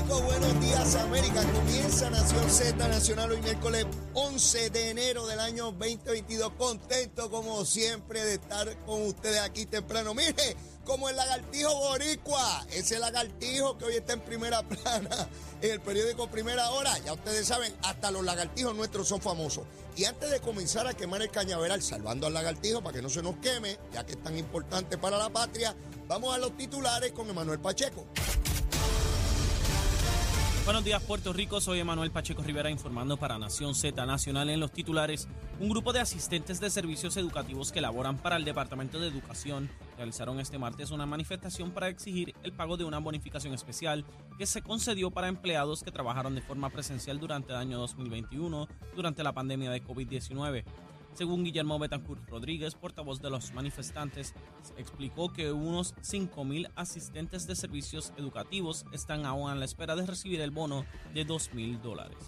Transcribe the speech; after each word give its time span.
Buenos 0.00 0.60
días 0.60 0.94
América. 0.94 1.42
Comienza 1.52 2.08
Nación 2.08 2.48
Z 2.48 2.88
Nacional 2.88 3.30
hoy 3.30 3.42
miércoles 3.42 3.86
11 4.14 4.70
de 4.70 4.90
enero 4.90 5.26
del 5.26 5.38
año 5.38 5.66
2022. 5.72 6.52
Contento 6.56 7.30
como 7.30 7.62
siempre 7.66 8.24
de 8.24 8.34
estar 8.34 8.74
con 8.86 9.02
ustedes 9.02 9.40
aquí 9.40 9.66
temprano. 9.66 10.14
Mire, 10.14 10.56
como 10.84 11.10
el 11.10 11.16
lagartijo 11.16 11.74
boricua, 11.74 12.66
ese 12.70 12.98
lagartijo 12.98 13.76
que 13.76 13.84
hoy 13.84 13.96
está 13.96 14.14
en 14.14 14.20
primera 14.20 14.62
plana 14.68 15.28
en 15.60 15.70
el 15.72 15.80
periódico 15.80 16.26
Primera 16.28 16.70
Hora. 16.70 16.98
Ya 17.04 17.12
ustedes 17.12 17.46
saben, 17.46 17.74
hasta 17.82 18.10
los 18.10 18.24
lagartijos 18.24 18.74
nuestros 18.74 19.06
son 19.06 19.20
famosos. 19.20 19.64
Y 19.94 20.06
antes 20.06 20.30
de 20.30 20.40
comenzar 20.40 20.86
a 20.86 20.94
quemar 20.94 21.20
el 21.20 21.30
cañaveral, 21.30 21.82
salvando 21.82 22.26
al 22.26 22.32
lagartijo 22.32 22.82
para 22.82 22.96
que 22.96 23.02
no 23.02 23.10
se 23.10 23.22
nos 23.22 23.36
queme, 23.36 23.78
ya 23.92 24.06
que 24.06 24.12
es 24.12 24.22
tan 24.22 24.38
importante 24.38 24.96
para 24.96 25.18
la 25.18 25.28
patria, 25.28 25.76
vamos 26.08 26.34
a 26.34 26.38
los 26.38 26.56
titulares 26.56 27.12
con 27.12 27.28
Emanuel 27.28 27.60
Pacheco. 27.60 28.06
Buenos 30.64 30.84
días 30.84 31.02
Puerto 31.02 31.32
Rico, 31.32 31.60
soy 31.60 31.80
Emanuel 31.80 32.12
Pacheco 32.12 32.40
Rivera 32.40 32.70
informando 32.70 33.16
para 33.16 33.36
Nación 33.36 33.74
Z 33.74 34.06
Nacional 34.06 34.48
en 34.48 34.60
los 34.60 34.70
titulares. 34.70 35.26
Un 35.58 35.68
grupo 35.68 35.92
de 35.92 35.98
asistentes 35.98 36.60
de 36.60 36.70
servicios 36.70 37.16
educativos 37.16 37.72
que 37.72 37.80
laboran 37.80 38.16
para 38.16 38.36
el 38.36 38.44
Departamento 38.44 39.00
de 39.00 39.08
Educación 39.08 39.68
realizaron 39.96 40.38
este 40.38 40.58
martes 40.58 40.92
una 40.92 41.04
manifestación 41.04 41.72
para 41.72 41.88
exigir 41.88 42.32
el 42.44 42.52
pago 42.52 42.76
de 42.76 42.84
una 42.84 42.98
bonificación 42.98 43.54
especial 43.54 44.04
que 44.38 44.46
se 44.46 44.62
concedió 44.62 45.10
para 45.10 45.26
empleados 45.26 45.82
que 45.82 45.90
trabajaron 45.90 46.36
de 46.36 46.42
forma 46.42 46.70
presencial 46.70 47.18
durante 47.18 47.50
el 47.50 47.58
año 47.58 47.78
2021 47.78 48.68
durante 48.94 49.24
la 49.24 49.32
pandemia 49.32 49.72
de 49.72 49.82
COVID-19. 49.82 50.62
Según 51.14 51.44
Guillermo 51.44 51.78
Betancourt 51.78 52.26
Rodríguez, 52.28 52.74
portavoz 52.74 53.20
de 53.20 53.28
los 53.28 53.52
manifestantes, 53.52 54.34
explicó 54.78 55.30
que 55.30 55.52
unos 55.52 55.94
5.000 55.96 56.70
asistentes 56.74 57.46
de 57.46 57.54
servicios 57.54 58.14
educativos 58.16 58.86
están 58.92 59.26
aún 59.26 59.50
a 59.50 59.54
la 59.54 59.66
espera 59.66 59.94
de 59.94 60.06
recibir 60.06 60.40
el 60.40 60.50
bono 60.50 60.86
de 61.12 61.26
2.000 61.26 61.80
dólares. 61.82 62.18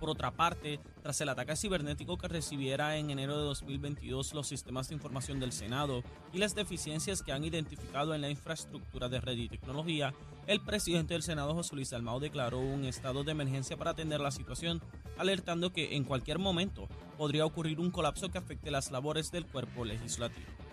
Por 0.00 0.10
otra 0.10 0.32
parte, 0.32 0.80
tras 1.06 1.20
el 1.20 1.28
ataque 1.28 1.54
cibernético 1.54 2.18
que 2.18 2.26
recibiera 2.26 2.96
en 2.96 3.10
enero 3.10 3.38
de 3.38 3.44
2022 3.44 4.34
los 4.34 4.48
sistemas 4.48 4.88
de 4.88 4.96
información 4.96 5.38
del 5.38 5.52
Senado 5.52 6.02
y 6.32 6.38
las 6.38 6.56
deficiencias 6.56 7.22
que 7.22 7.30
han 7.30 7.44
identificado 7.44 8.12
en 8.12 8.22
la 8.22 8.28
infraestructura 8.28 9.08
de 9.08 9.20
red 9.20 9.36
y 9.36 9.48
tecnología, 9.48 10.12
el 10.48 10.60
presidente 10.60 11.14
del 11.14 11.22
Senado, 11.22 11.54
José 11.54 11.76
Luis 11.76 11.92
Almao, 11.92 12.18
declaró 12.18 12.58
un 12.58 12.84
estado 12.84 13.22
de 13.22 13.30
emergencia 13.30 13.76
para 13.76 13.92
atender 13.92 14.18
la 14.18 14.32
situación, 14.32 14.82
alertando 15.16 15.72
que 15.72 15.94
en 15.94 16.02
cualquier 16.02 16.40
momento 16.40 16.88
podría 17.16 17.46
ocurrir 17.46 17.78
un 17.78 17.92
colapso 17.92 18.28
que 18.30 18.38
afecte 18.38 18.72
las 18.72 18.90
labores 18.90 19.30
del 19.30 19.46
cuerpo 19.46 19.84
legislativo. 19.84 20.65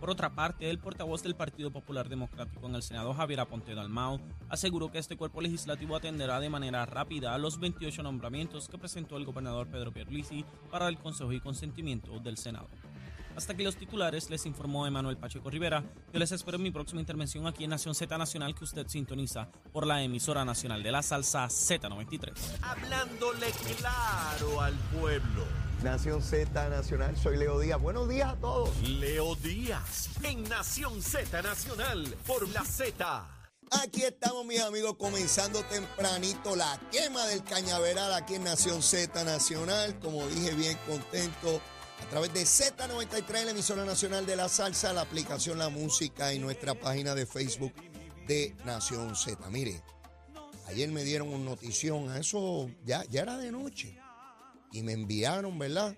Por 0.00 0.08
otra 0.08 0.30
parte, 0.30 0.70
el 0.70 0.78
portavoz 0.78 1.22
del 1.22 1.34
Partido 1.34 1.70
Popular 1.70 2.08
Democrático 2.08 2.66
en 2.66 2.74
el 2.74 2.82
Senado, 2.82 3.12
Javier 3.12 3.40
Aponte 3.40 3.74
Dalmau, 3.74 4.18
aseguró 4.48 4.90
que 4.90 4.98
este 4.98 5.18
cuerpo 5.18 5.42
legislativo 5.42 5.94
atenderá 5.94 6.40
de 6.40 6.48
manera 6.48 6.86
rápida 6.86 7.36
los 7.36 7.60
28 7.60 8.02
nombramientos 8.02 8.70
que 8.70 8.78
presentó 8.78 9.18
el 9.18 9.26
gobernador 9.26 9.66
Pedro 9.68 9.92
Pierluisi 9.92 10.46
para 10.70 10.88
el 10.88 10.96
Consejo 10.96 11.32
y 11.34 11.40
Consentimiento 11.40 12.18
del 12.18 12.38
Senado. 12.38 12.68
Hasta 13.36 13.52
aquí 13.52 13.62
los 13.62 13.76
titulares, 13.76 14.30
les 14.30 14.46
informó 14.46 14.86
Emanuel 14.86 15.18
Pacheco 15.18 15.50
Rivera. 15.50 15.84
Yo 16.12 16.18
les 16.18 16.32
espero 16.32 16.56
en 16.56 16.62
mi 16.62 16.70
próxima 16.70 17.00
intervención 17.00 17.46
aquí 17.46 17.64
en 17.64 17.70
Nación 17.70 17.94
Z 17.94 18.16
Nacional 18.16 18.54
que 18.54 18.64
usted 18.64 18.88
sintoniza 18.88 19.48
por 19.70 19.86
la 19.86 20.02
emisora 20.02 20.46
nacional 20.46 20.82
de 20.82 20.92
la 20.92 21.02
salsa 21.02 21.44
Z93. 21.46 22.32
Hablándole 22.62 23.50
claro 23.78 24.60
al 24.62 24.74
pueblo. 24.98 25.44
Nación 25.82 26.20
Z 26.20 26.68
Nacional, 26.68 27.16
soy 27.16 27.38
Leo 27.38 27.58
Díaz. 27.58 27.80
Buenos 27.80 28.06
días 28.06 28.28
a 28.28 28.36
todos. 28.36 28.70
Leo 28.82 29.34
Díaz 29.36 30.10
en 30.22 30.42
Nación 30.44 31.00
Z 31.00 31.40
Nacional 31.40 32.06
por 32.26 32.46
la 32.50 32.62
Z. 32.66 33.26
Aquí 33.82 34.02
estamos, 34.02 34.44
mis 34.44 34.60
amigos, 34.60 34.96
comenzando 34.98 35.62
tempranito 35.64 36.54
la 36.54 36.78
quema 36.92 37.24
del 37.26 37.42
cañaveral 37.44 38.12
aquí 38.12 38.34
en 38.34 38.44
Nación 38.44 38.82
Z 38.82 39.24
Nacional. 39.24 39.98
Como 40.00 40.26
dije, 40.28 40.54
bien 40.54 40.76
contento. 40.86 41.62
A 42.04 42.10
través 42.10 42.34
de 42.34 42.42
Z93, 42.42 43.44
la 43.44 43.50
emisora 43.52 43.84
nacional 43.86 44.26
de 44.26 44.36
la 44.36 44.50
salsa, 44.50 44.92
la 44.92 45.02
aplicación 45.02 45.58
La 45.58 45.70
Música 45.70 46.34
y 46.34 46.38
nuestra 46.38 46.74
página 46.74 47.14
de 47.14 47.24
Facebook 47.24 47.72
de 48.26 48.54
Nación 48.66 49.16
Z. 49.16 49.48
Mire, 49.48 49.82
ayer 50.66 50.90
me 50.90 51.04
dieron 51.04 51.28
una 51.28 51.44
notición, 51.44 52.10
a 52.10 52.18
eso 52.18 52.68
ya, 52.84 53.02
ya 53.04 53.22
era 53.22 53.38
de 53.38 53.50
noche 53.50 53.99
y 54.72 54.82
me 54.82 54.92
enviaron, 54.92 55.58
¿verdad? 55.58 55.96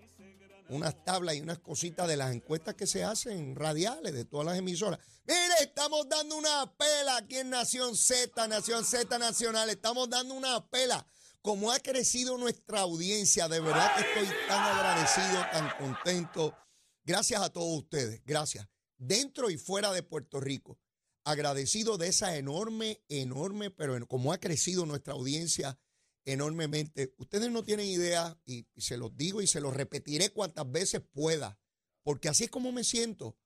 Unas 0.69 1.05
tablas 1.05 1.35
y 1.37 1.41
unas 1.41 1.59
cositas 1.59 2.09
de 2.09 2.17
las 2.17 2.35
encuestas 2.35 2.75
que 2.75 2.87
se 2.87 3.05
hacen 3.05 3.55
radiales 3.55 4.13
de 4.15 4.25
todas 4.25 4.47
las 4.47 4.59
emisoras. 4.59 4.99
Mire, 5.27 5.55
estamos 5.61 6.09
dando 6.09 6.37
una 6.37 6.73
pela 6.77 7.19
aquí 7.19 7.37
en 7.37 7.51
Nación 7.51 7.97
Z, 7.97 8.49
Nación 8.49 8.85
Z 8.85 9.19
Nacional. 9.19 9.69
Estamos 9.69 10.09
dando 10.09 10.35
una 10.35 10.67
pela. 10.69 11.07
Como 11.43 11.73
ha 11.73 11.81
crecido 11.81 12.39
nuestra 12.39 12.81
audiencia, 12.81 13.49
de 13.49 13.61
verdad 13.61 13.91
que 13.97 14.03
estoy 14.03 14.37
tan 14.47 14.77
agradecido, 14.77 15.45
tan 15.53 15.71
contento. 15.77 16.57
Gracias 17.05 17.43
a 17.43 17.51
todos 17.51 17.79
ustedes, 17.79 18.23
gracias. 18.25 18.67
Dentro 18.97 19.51
y 19.51 19.59
fuera 19.59 19.91
de 19.91 20.05
Puerto 20.05 20.39
Rico, 20.39 20.79
agradecido 21.25 21.99
de 21.99 22.09
esa 22.09 22.37
enorme, 22.37 23.03
enorme, 23.09 23.71
pero 23.71 24.07
como 24.07 24.33
ha 24.33 24.39
crecido 24.39 24.87
nuestra 24.87 25.15
audiencia 25.15 25.79
enormemente. 26.25 27.15
Ustedes 27.19 27.51
no 27.51 27.63
tienen 27.65 27.87
idea, 27.87 28.39
y, 28.45 28.67
se 28.77 28.97
los 28.97 29.17
digo 29.17 29.43
y 29.43 29.47
se 29.47 29.61
los 29.61 29.75
repetiré 29.75 30.31
cuantas 30.31 30.71
veces 30.71 31.01
pueda, 31.01 31.59
porque 32.03 32.29
así 32.29 32.45
es 32.45 32.51
como 32.51 32.73
me 32.73 32.85
siento. 32.85 33.37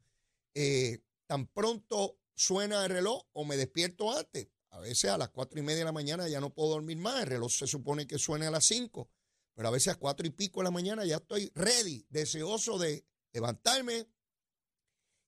Eh, 0.54 1.02
tan 1.26 1.46
pronto 1.46 2.18
suena 2.34 2.84
el 2.84 2.90
reloj 2.90 3.24
o 3.32 3.44
me 3.44 3.56
despierto 3.56 4.16
antes. 4.16 4.48
A 4.70 4.80
veces 4.80 5.10
a 5.10 5.18
las 5.18 5.30
cuatro 5.30 5.58
y 5.58 5.62
media 5.62 5.80
de 5.80 5.84
la 5.84 5.92
mañana 5.92 6.28
ya 6.28 6.40
no 6.40 6.52
puedo 6.52 6.70
dormir 6.70 6.98
más. 6.98 7.22
El 7.22 7.28
reloj 7.28 7.52
se 7.52 7.66
supone 7.66 8.06
que 8.06 8.18
suene 8.18 8.46
a 8.46 8.50
las 8.50 8.66
cinco, 8.66 9.10
pero 9.54 9.68
a 9.68 9.70
veces 9.70 9.94
a 9.94 9.98
cuatro 9.98 10.26
y 10.26 10.30
pico 10.30 10.60
de 10.60 10.64
la 10.64 10.70
mañana 10.70 11.04
ya 11.04 11.16
estoy 11.16 11.50
ready, 11.54 12.06
deseoso 12.10 12.78
de 12.78 13.06
levantarme 13.32 14.06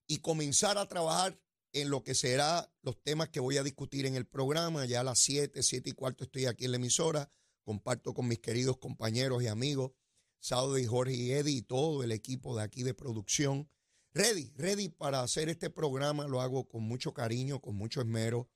y 0.07 0.19
comenzar 0.19 0.77
a 0.77 0.87
trabajar 0.87 1.39
en 1.71 1.89
lo 1.89 2.03
que 2.03 2.15
será 2.15 2.71
los 2.81 3.01
temas 3.03 3.29
que 3.29 3.39
voy 3.39 3.57
a 3.57 3.63
discutir 3.63 4.05
en 4.05 4.15
el 4.15 4.25
programa. 4.25 4.85
Ya 4.85 5.01
a 5.01 5.03
las 5.03 5.19
siete, 5.19 5.63
siete 5.63 5.91
y 5.91 5.93
cuarto 5.93 6.23
estoy 6.23 6.45
aquí 6.45 6.65
en 6.65 6.71
la 6.71 6.77
emisora 6.77 7.31
comparto 7.69 8.15
con 8.15 8.27
mis 8.27 8.39
queridos 8.39 8.79
compañeros 8.79 9.43
y 9.43 9.47
amigos, 9.47 9.91
Saudi, 10.39 10.87
Jorge 10.87 11.13
y 11.13 11.33
Eddie 11.33 11.57
y 11.57 11.61
todo 11.61 12.01
el 12.01 12.11
equipo 12.11 12.57
de 12.57 12.63
aquí 12.63 12.81
de 12.81 12.95
producción. 12.95 13.69
Ready, 14.11 14.51
ready 14.55 14.89
para 14.89 15.21
hacer 15.21 15.49
este 15.49 15.69
programa, 15.69 16.27
lo 16.27 16.41
hago 16.41 16.67
con 16.67 16.81
mucho 16.81 17.13
cariño, 17.13 17.61
con 17.61 17.75
mucho 17.75 18.01
esmero, 18.01 18.49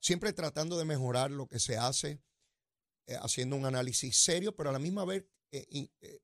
siempre 0.00 0.32
tratando 0.32 0.78
de 0.78 0.86
mejorar 0.86 1.30
lo 1.30 1.48
que 1.48 1.58
se 1.58 1.76
hace, 1.76 2.22
eh, 3.06 3.18
haciendo 3.20 3.56
un 3.56 3.66
análisis 3.66 4.22
serio, 4.22 4.56
pero 4.56 4.70
a 4.70 4.72
la 4.72 4.78
misma 4.78 5.04
vez 5.04 5.26
eh, 5.52 5.90
eh, 6.00 6.22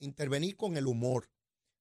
intervenir 0.00 0.58
con 0.58 0.76
el 0.76 0.86
humor. 0.86 1.30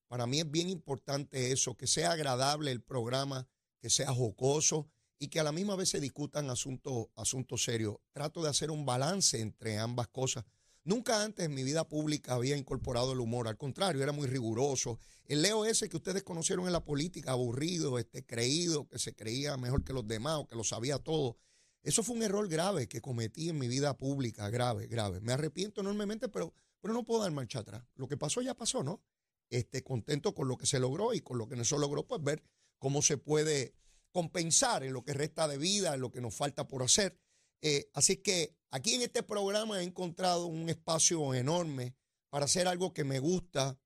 Para 0.07 0.27
mí 0.27 0.39
es 0.39 0.49
bien 0.49 0.69
importante 0.69 1.51
eso, 1.51 1.75
que 1.75 1.87
sea 1.87 2.13
agradable 2.13 2.71
el 2.71 2.81
programa, 2.81 3.49
que 3.81 3.89
sea 3.89 4.13
jocoso, 4.13 4.89
y 5.23 5.29
que 5.29 5.39
a 5.39 5.43
la 5.43 5.53
misma 5.53 5.77
vez 5.77 5.87
se 5.87 6.01
discutan 6.01 6.49
asuntos, 6.49 7.07
asuntos 7.15 7.63
serios. 7.63 7.95
Trato 8.11 8.43
de 8.43 8.49
hacer 8.49 8.69
un 8.69 8.85
balance 8.85 9.39
entre 9.39 9.77
ambas 9.77 10.09
cosas. 10.09 10.43
Nunca 10.83 11.23
antes 11.23 11.45
en 11.45 11.53
mi 11.53 11.63
vida 11.63 11.87
pública 11.87 12.33
había 12.33 12.57
incorporado 12.57 13.13
el 13.13 13.21
humor, 13.21 13.47
al 13.47 13.55
contrario, 13.55 14.03
era 14.03 14.11
muy 14.11 14.27
riguroso. 14.27 14.99
El 15.23 15.41
Leo 15.41 15.63
ese 15.63 15.87
que 15.87 15.95
ustedes 15.95 16.23
conocieron 16.23 16.65
en 16.65 16.73
la 16.73 16.83
política, 16.83 17.31
aburrido, 17.31 17.99
este, 17.99 18.25
creído, 18.25 18.85
que 18.89 18.99
se 18.99 19.15
creía 19.15 19.55
mejor 19.55 19.85
que 19.85 19.93
los 19.93 20.05
demás 20.05 20.39
o 20.39 20.45
que 20.45 20.57
lo 20.57 20.65
sabía 20.65 20.99
todo. 20.99 21.37
Eso 21.83 22.03
fue 22.03 22.17
un 22.17 22.23
error 22.23 22.49
grave 22.49 22.89
que 22.89 22.99
cometí 22.99 23.47
en 23.47 23.57
mi 23.57 23.69
vida 23.69 23.95
pública, 23.95 24.49
grave, 24.49 24.87
grave. 24.87 25.21
Me 25.21 25.31
arrepiento 25.31 25.79
enormemente, 25.79 26.27
pero, 26.27 26.53
pero 26.81 26.93
no 26.93 27.05
puedo 27.05 27.21
dar 27.21 27.31
marcha 27.31 27.59
atrás. 27.59 27.85
Lo 27.95 28.09
que 28.09 28.17
pasó 28.17 28.41
ya 28.41 28.55
pasó, 28.55 28.83
¿no? 28.83 29.01
Este, 29.49 29.83
contento 29.83 30.35
con 30.35 30.49
lo 30.49 30.57
que 30.57 30.65
se 30.65 30.81
logró 30.81 31.13
y 31.13 31.21
con 31.21 31.37
lo 31.37 31.47
que 31.47 31.55
no 31.55 31.63
se 31.63 31.79
logró, 31.79 32.05
pues 32.05 32.21
ver 32.21 32.43
cómo 32.77 33.01
se 33.01 33.17
puede 33.17 33.73
compensar 34.13 34.83
en 34.83 34.93
lo 34.93 35.03
que 35.03 35.13
resta 35.13 35.47
de 35.47 35.57
vida, 35.57 35.93
en 35.93 36.01
lo 36.01 36.11
que 36.11 36.21
nos 36.21 36.33
falta 36.33 36.67
por 36.67 36.83
hacer. 36.83 37.19
Eh, 37.61 37.89
así 37.93 38.17
que 38.17 38.55
aquí 38.69 38.93
en 38.93 39.01
este 39.01 39.23
programa 39.23 39.81
he 39.81 39.83
encontrado 39.83 40.45
un 40.45 40.69
espacio 40.69 41.33
enorme 41.33 41.95
para 42.29 42.45
hacer 42.45 42.67
algo 42.67 42.93
que 42.93 43.03
me 43.03 43.19
gusta, 43.19 43.77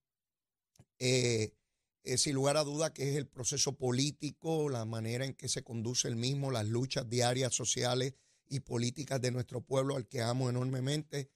eh, 0.99 1.53
eh, 2.03 2.17
sin 2.17 2.35
lugar 2.35 2.57
a 2.57 2.63
duda, 2.63 2.93
que 2.93 3.09
es 3.09 3.15
el 3.15 3.27
proceso 3.27 3.77
político, 3.77 4.69
la 4.69 4.85
manera 4.85 5.25
en 5.25 5.33
que 5.33 5.47
se 5.47 5.63
conduce 5.63 6.07
el 6.07 6.15
mismo, 6.15 6.51
las 6.51 6.67
luchas 6.67 7.09
diarias 7.09 7.53
sociales 7.55 8.13
y 8.49 8.59
políticas 8.59 9.21
de 9.21 9.31
nuestro 9.31 9.61
pueblo, 9.61 9.95
al 9.95 10.07
que 10.07 10.21
amo 10.21 10.49
enormemente. 10.49 11.29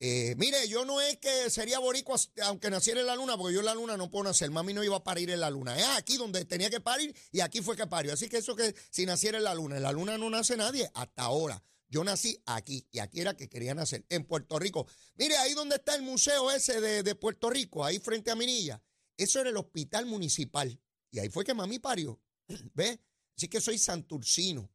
Eh, 0.00 0.36
mire, 0.38 0.68
yo 0.68 0.84
no 0.84 1.00
es 1.00 1.16
que 1.16 1.50
sería 1.50 1.80
boricua 1.80 2.16
aunque 2.44 2.70
naciera 2.70 3.00
en 3.00 3.06
la 3.06 3.16
luna, 3.16 3.36
porque 3.36 3.54
yo 3.54 3.60
en 3.60 3.66
la 3.66 3.74
luna 3.74 3.96
no 3.96 4.10
puedo 4.10 4.24
nacer. 4.24 4.50
Mami 4.50 4.72
no 4.72 4.84
iba 4.84 4.96
a 4.96 5.02
parir 5.02 5.30
en 5.30 5.40
la 5.40 5.50
luna. 5.50 5.76
Es 5.76 5.88
aquí 5.96 6.16
donde 6.16 6.44
tenía 6.44 6.70
que 6.70 6.80
parir 6.80 7.14
y 7.32 7.40
aquí 7.40 7.62
fue 7.62 7.76
que 7.76 7.86
parió. 7.86 8.12
Así 8.12 8.28
que 8.28 8.38
eso 8.38 8.54
que 8.54 8.74
si 8.90 9.06
naciera 9.06 9.38
en 9.38 9.44
la 9.44 9.54
luna, 9.54 9.76
en 9.76 9.82
la 9.82 9.92
luna 9.92 10.16
no 10.16 10.30
nace 10.30 10.56
nadie 10.56 10.88
hasta 10.94 11.22
ahora. 11.22 11.62
Yo 11.88 12.04
nací 12.04 12.40
aquí 12.46 12.86
y 12.92 13.00
aquí 13.00 13.20
era 13.20 13.34
que 13.34 13.48
quería 13.48 13.74
nacer, 13.74 14.04
en 14.08 14.24
Puerto 14.24 14.58
Rico. 14.58 14.86
Mire, 15.16 15.36
ahí 15.38 15.54
donde 15.54 15.76
está 15.76 15.96
el 15.96 16.02
museo 16.02 16.50
ese 16.50 16.80
de, 16.80 17.14
Puerto 17.14 17.50
Rico, 17.50 17.84
ahí 17.84 17.98
frente 17.98 18.30
a 18.30 18.36
Minilla. 18.36 18.80
Eso 19.16 19.40
era 19.40 19.50
el 19.50 19.56
hospital 19.56 20.06
municipal. 20.06 20.78
Y 21.10 21.18
ahí 21.18 21.28
fue 21.28 21.44
que 21.44 21.54
mami 21.54 21.78
parió. 21.78 22.20
¿Ve? 22.74 23.00
Así 23.36 23.48
que 23.48 23.60
soy 23.60 23.78
santurcino 23.78 24.70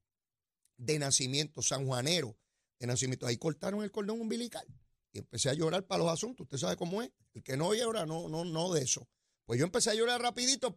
de 0.75 0.99
nacimiento, 0.99 1.61
sanjuanero 1.61 2.35
de 2.79 2.87
nacimiento. 2.87 3.27
Ahí 3.27 3.37
cortaron 3.37 3.83
el 3.83 3.91
cordón 3.91 4.19
umbilical 4.19 4.65
y 5.13 5.19
empecé 5.19 5.49
a 5.49 5.53
llorar 5.53 5.85
para 5.85 6.03
los 6.03 6.11
asuntos. 6.11 6.45
Usted 6.45 6.57
sabe 6.57 6.75
cómo 6.75 7.01
es. 7.01 7.11
El 7.33 7.43
que 7.43 7.55
no 7.55 7.73
llora, 7.73 8.05
no, 8.05 8.27
no, 8.27 8.43
no 8.43 8.73
de 8.73 8.81
eso. 8.81 9.07
Pues 9.45 9.59
yo 9.59 9.65
empecé 9.65 9.91
a 9.91 9.93
llorar 9.93 10.21
rapidito, 10.21 10.75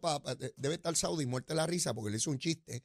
debe 0.55 0.75
estar 0.75 0.95
Saudi 0.95 1.25
muerte 1.25 1.55
la 1.55 1.65
risa 1.65 1.93
porque 1.93 2.11
le 2.11 2.17
hizo 2.17 2.29
un 2.29 2.39
chiste 2.39 2.83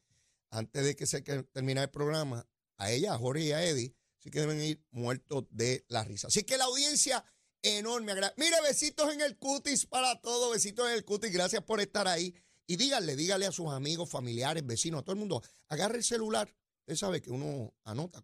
antes 0.50 0.84
de 0.84 0.96
que 0.96 1.06
se 1.06 1.22
terminara 1.22 1.84
el 1.84 1.90
programa 1.90 2.46
a 2.78 2.90
ella, 2.90 3.14
a 3.14 3.18
Jorge 3.18 3.44
y 3.44 3.52
a 3.52 3.64
Eddie. 3.64 3.94
Así 4.18 4.30
que 4.30 4.40
deben 4.40 4.62
ir 4.62 4.82
muertos 4.90 5.44
de 5.50 5.84
la 5.88 6.04
risa. 6.04 6.28
Así 6.28 6.44
que 6.44 6.56
la 6.56 6.64
audiencia 6.64 7.24
enorme. 7.62 8.14
Mire, 8.36 8.56
besitos 8.62 9.12
en 9.12 9.20
el 9.20 9.36
cutis 9.36 9.86
para 9.86 10.20
todos, 10.20 10.52
besitos 10.52 10.88
en 10.88 10.94
el 10.94 11.04
cutis. 11.04 11.32
Gracias 11.32 11.62
por 11.64 11.80
estar 11.80 12.06
ahí. 12.06 12.34
Y 12.66 12.76
díganle, 12.76 13.16
díganle 13.16 13.46
a 13.46 13.52
sus 13.52 13.68
amigos, 13.68 14.08
familiares, 14.08 14.64
vecinos, 14.64 15.00
a 15.00 15.02
todo 15.02 15.14
el 15.14 15.18
mundo, 15.18 15.42
agarre 15.68 15.98
el 15.98 16.04
celular. 16.04 16.54
Usted 16.80 16.96
sabe 16.96 17.20
que 17.20 17.30
uno 17.30 17.74
anota. 17.84 18.22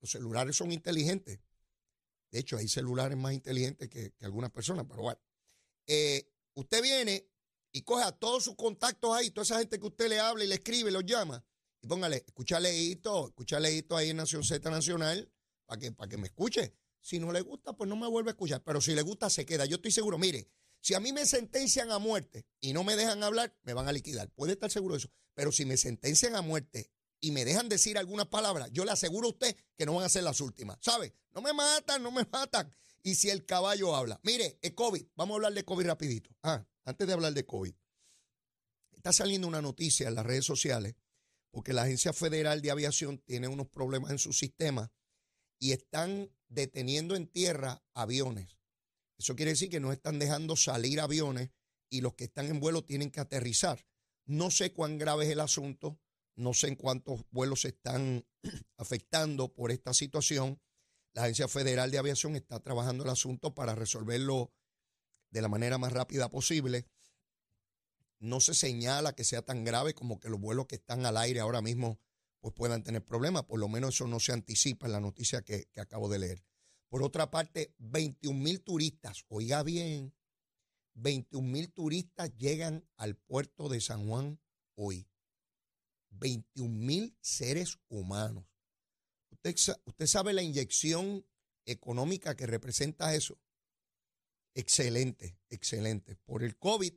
Los 0.00 0.10
celulares 0.10 0.56
son 0.56 0.72
inteligentes. 0.72 1.40
De 2.30 2.38
hecho, 2.38 2.56
hay 2.56 2.68
celulares 2.68 3.16
más 3.18 3.32
inteligentes 3.32 3.88
que, 3.88 4.12
algunas 4.20 4.50
personas, 4.50 4.86
pero 4.88 5.02
bueno. 5.02 5.20
Eh, 5.86 6.32
usted 6.54 6.82
viene 6.82 7.28
y 7.72 7.82
coge 7.82 8.04
a 8.04 8.12
todos 8.12 8.44
sus 8.44 8.56
contactos 8.56 9.14
ahí, 9.14 9.30
toda 9.30 9.44
esa 9.44 9.58
gente 9.58 9.78
que 9.78 9.86
usted 9.86 10.08
le 10.08 10.20
habla 10.20 10.44
y 10.44 10.48
le 10.48 10.56
escribe, 10.56 10.90
los 10.90 11.04
llama, 11.04 11.44
y 11.82 11.86
póngale, 11.86 12.24
escucha 12.26 12.60
leíto, 12.60 13.28
escucha 13.28 13.58
leíto 13.58 13.96
ahí 13.96 14.10
en 14.10 14.18
Nación 14.18 14.44
Z 14.44 14.68
Nacional, 14.70 15.30
para 15.66 15.80
que, 15.80 15.92
para 15.92 16.08
que 16.08 16.18
me 16.18 16.26
escuche. 16.26 16.74
Si 17.00 17.18
no 17.18 17.32
le 17.32 17.40
gusta, 17.40 17.72
pues 17.72 17.88
no 17.88 17.96
me 17.96 18.06
vuelve 18.06 18.30
a 18.30 18.32
escuchar, 18.32 18.62
pero 18.62 18.80
si 18.80 18.94
le 18.94 19.02
gusta, 19.02 19.30
se 19.30 19.46
queda. 19.46 19.64
Yo 19.64 19.76
estoy 19.76 19.90
seguro, 19.90 20.18
mire, 20.18 20.48
si 20.80 20.94
a 20.94 21.00
mí 21.00 21.12
me 21.12 21.26
sentencian 21.26 21.90
a 21.90 21.98
muerte 21.98 22.46
y 22.60 22.72
no 22.72 22.84
me 22.84 22.96
dejan 22.96 23.22
hablar, 23.22 23.56
me 23.62 23.72
van 23.72 23.88
a 23.88 23.92
liquidar. 23.92 24.30
Puede 24.30 24.52
estar 24.52 24.70
seguro 24.70 24.94
de 24.94 24.98
eso. 24.98 25.10
Pero 25.34 25.52
si 25.52 25.64
me 25.64 25.76
sentencian 25.76 26.36
a 26.36 26.42
muerte 26.42 26.90
y 27.20 27.32
me 27.32 27.44
dejan 27.44 27.68
decir 27.68 27.98
algunas 27.98 28.26
palabras, 28.26 28.70
yo 28.72 28.84
le 28.84 28.92
aseguro 28.92 29.28
a 29.28 29.30
usted 29.30 29.56
que 29.76 29.86
no 29.86 29.94
van 29.94 30.04
a 30.04 30.08
ser 30.08 30.22
las 30.22 30.40
últimas. 30.40 30.78
¿Sabe? 30.80 31.14
No 31.32 31.42
me 31.42 31.52
matan, 31.52 32.02
no 32.02 32.10
me 32.10 32.24
matan. 32.24 32.74
Y 33.02 33.14
si 33.14 33.30
el 33.30 33.46
caballo 33.46 33.94
habla. 33.94 34.20
Mire, 34.22 34.58
el 34.62 34.74
COVID, 34.74 35.04
vamos 35.14 35.34
a 35.34 35.36
hablar 35.36 35.54
de 35.54 35.64
COVID 35.64 35.86
rapidito. 35.86 36.30
Ah, 36.42 36.64
antes 36.84 37.06
de 37.06 37.12
hablar 37.12 37.32
de 37.32 37.46
COVID. 37.46 37.74
Está 38.92 39.12
saliendo 39.12 39.48
una 39.48 39.62
noticia 39.62 40.08
en 40.08 40.14
las 40.14 40.26
redes 40.26 40.44
sociales 40.44 40.94
porque 41.50 41.72
la 41.72 41.82
Agencia 41.82 42.12
Federal 42.12 42.62
de 42.62 42.70
Aviación 42.70 43.18
tiene 43.18 43.48
unos 43.48 43.68
problemas 43.68 44.10
en 44.10 44.18
su 44.18 44.32
sistema 44.32 44.92
y 45.58 45.72
están 45.72 46.30
deteniendo 46.48 47.16
en 47.16 47.26
tierra 47.26 47.82
aviones. 47.94 48.58
Eso 49.18 49.36
quiere 49.36 49.52
decir 49.52 49.68
que 49.68 49.80
no 49.80 49.92
están 49.92 50.18
dejando 50.18 50.56
salir 50.56 51.00
aviones 51.00 51.50
y 51.90 52.00
los 52.00 52.14
que 52.14 52.24
están 52.24 52.46
en 52.46 52.60
vuelo 52.60 52.84
tienen 52.84 53.10
que 53.10 53.20
aterrizar. 53.20 53.84
No 54.24 54.50
sé 54.50 54.72
cuán 54.72 54.96
grave 54.96 55.24
es 55.26 55.30
el 55.30 55.40
asunto, 55.40 55.98
no 56.40 56.54
sé 56.54 56.68
en 56.68 56.76
cuántos 56.76 57.22
vuelos 57.30 57.62
se 57.62 57.68
están 57.68 58.24
afectando 58.78 59.52
por 59.52 59.70
esta 59.70 59.92
situación. 59.94 60.60
La 61.12 61.22
Agencia 61.22 61.48
Federal 61.48 61.90
de 61.90 61.98
Aviación 61.98 62.34
está 62.34 62.60
trabajando 62.60 63.04
el 63.04 63.10
asunto 63.10 63.54
para 63.54 63.74
resolverlo 63.74 64.52
de 65.30 65.42
la 65.42 65.48
manera 65.48 65.76
más 65.76 65.92
rápida 65.92 66.30
posible. 66.30 66.86
No 68.18 68.40
se 68.40 68.54
señala 68.54 69.14
que 69.14 69.24
sea 69.24 69.42
tan 69.42 69.64
grave 69.64 69.94
como 69.94 70.18
que 70.18 70.28
los 70.28 70.40
vuelos 70.40 70.66
que 70.66 70.76
están 70.76 71.04
al 71.04 71.16
aire 71.16 71.40
ahora 71.40 71.62
mismo 71.62 72.00
pues 72.40 72.54
puedan 72.54 72.82
tener 72.82 73.04
problemas. 73.04 73.44
Por 73.44 73.60
lo 73.60 73.68
menos 73.68 73.94
eso 73.94 74.06
no 74.06 74.18
se 74.18 74.32
anticipa 74.32 74.86
en 74.86 74.92
la 74.92 75.00
noticia 75.00 75.42
que, 75.42 75.66
que 75.66 75.80
acabo 75.80 76.08
de 76.08 76.20
leer. 76.20 76.44
Por 76.88 77.02
otra 77.02 77.30
parte, 77.30 77.74
21 77.78 78.38
mil 78.38 78.62
turistas, 78.62 79.24
oiga 79.28 79.62
bien, 79.62 80.14
21 80.94 81.46
mil 81.46 81.70
turistas 81.72 82.34
llegan 82.36 82.88
al 82.96 83.16
puerto 83.16 83.68
de 83.68 83.80
San 83.80 84.08
Juan 84.08 84.40
hoy. 84.74 85.09
21 86.10 86.74
mil 86.74 87.16
seres 87.20 87.78
humanos. 87.88 88.44
Usted, 89.30 90.06
sabe 90.06 90.32
la 90.32 90.42
inyección 90.42 91.26
económica 91.64 92.36
que 92.36 92.46
representa 92.46 93.14
eso. 93.14 93.40
Excelente, 94.54 95.38
excelente. 95.48 96.16
Por 96.16 96.42
el 96.42 96.58
COVID, 96.58 96.92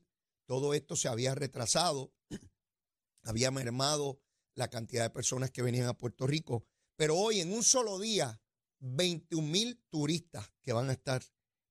todo 0.45 0.73
esto 0.73 0.95
se 0.95 1.07
había 1.07 1.35
retrasado, 1.35 2.13
había 3.23 3.51
mermado 3.51 4.21
la 4.55 4.69
cantidad 4.69 5.03
de 5.03 5.09
personas 5.09 5.51
que 5.51 5.61
venían 5.61 5.87
a 5.87 5.97
Puerto 5.97 6.27
Rico, 6.27 6.65
pero 6.95 7.17
hoy 7.17 7.39
en 7.39 7.53
un 7.53 7.63
solo 7.63 7.99
día, 7.99 8.41
21 8.79 9.47
mil 9.47 9.81
turistas 9.89 10.51
que 10.61 10.73
van 10.73 10.89
a 10.89 10.93
estar 10.93 11.23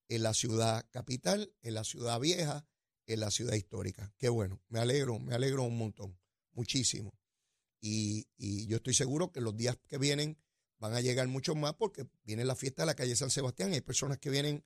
en 0.09 0.23
la 0.23 0.35
ciudad 0.35 0.87
capital, 0.91 1.55
en 1.62 1.75
la 1.75 1.85
ciudad 1.85 2.19
vieja, 2.19 2.67
en 3.06 3.21
la 3.21 3.31
ciudad 3.31 3.55
histórica. 3.55 4.12
Qué 4.17 4.29
bueno, 4.29 4.62
me 4.69 4.79
alegro, 4.79 5.19
me 5.19 5.35
alegro 5.35 5.65
un 5.65 5.77
montón, 5.77 6.19
muchísimo. 6.53 7.12
Y, 7.82 8.29
yo 8.69 8.76
estoy 8.76 8.94
seguro 8.94 9.32
que 9.32 9.40
los 9.40 9.56
días 9.56 9.76
que 9.88 9.99
vienen 9.99 10.38
van 10.79 10.94
a 10.94 11.00
llegar 11.00 11.26
muchos 11.29 11.56
más 11.56 11.75
porque 11.75 12.06
viene 12.23 12.44
la 12.44 12.56
fiesta 12.56 12.82
de 12.82 12.87
la 12.87 12.94
calle 12.94 13.17
San 13.17 13.31
Sebastián 13.31 13.73
y 13.73 13.75
hay 13.75 13.81
personas 13.81 14.19
que 14.19 14.31
vienen 14.31 14.64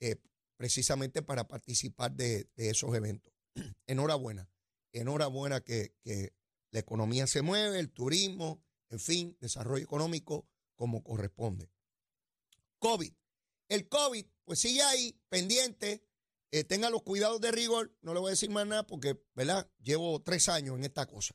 eh, 0.00 0.16
precisamente 0.56 1.22
para 1.22 1.46
participar 1.46 2.12
de, 2.12 2.48
esos 2.56 2.94
eventos. 2.96 3.32
enhorabuena, 3.86 4.50
enhorabuena 4.92 5.60
que, 5.60 5.94
la 6.72 6.80
economía 6.80 7.26
se 7.26 7.42
mueve, 7.42 7.78
el 7.78 7.90
turismo, 7.90 8.62
en 8.90 8.98
fin, 8.98 9.36
desarrollo 9.40 9.82
económico 9.82 10.48
como 10.74 11.02
corresponde. 11.02 11.70
COVID. 12.78 13.12
El 13.68 13.88
COVID, 13.88 14.26
pues 14.44 14.60
sigue 14.60 14.82
ahí, 14.82 15.18
pendiente. 15.28 16.04
Eh, 16.50 16.64
tenga 16.64 16.90
los 16.90 17.02
cuidados 17.02 17.40
de 17.40 17.50
rigor. 17.50 17.96
No 18.02 18.12
le 18.12 18.20
voy 18.20 18.28
a 18.28 18.30
decir 18.30 18.50
más 18.50 18.66
nada 18.66 18.86
porque, 18.86 19.18
¿verdad? 19.34 19.70
Llevo 19.82 20.20
tres 20.22 20.48
años 20.48 20.76
en 20.76 20.84
esta 20.84 21.06
cosa. 21.06 21.34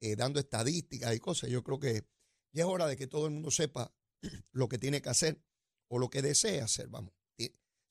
Eh, 0.00 0.16
dando 0.16 0.40
estadísticas 0.40 1.14
y 1.14 1.20
cosas. 1.20 1.50
Yo 1.50 1.62
creo 1.62 1.78
que 1.78 2.04
ya 2.52 2.64
es 2.64 2.68
hora 2.68 2.86
de 2.86 2.96
que 2.96 3.06
todo 3.06 3.26
el 3.26 3.32
mundo 3.32 3.50
sepa 3.50 3.94
lo 4.52 4.68
que 4.68 4.78
tiene 4.78 5.00
que 5.00 5.08
hacer 5.08 5.42
o 5.88 5.98
lo 5.98 6.10
que 6.10 6.22
desea 6.22 6.64
hacer, 6.64 6.88
vamos. 6.88 7.14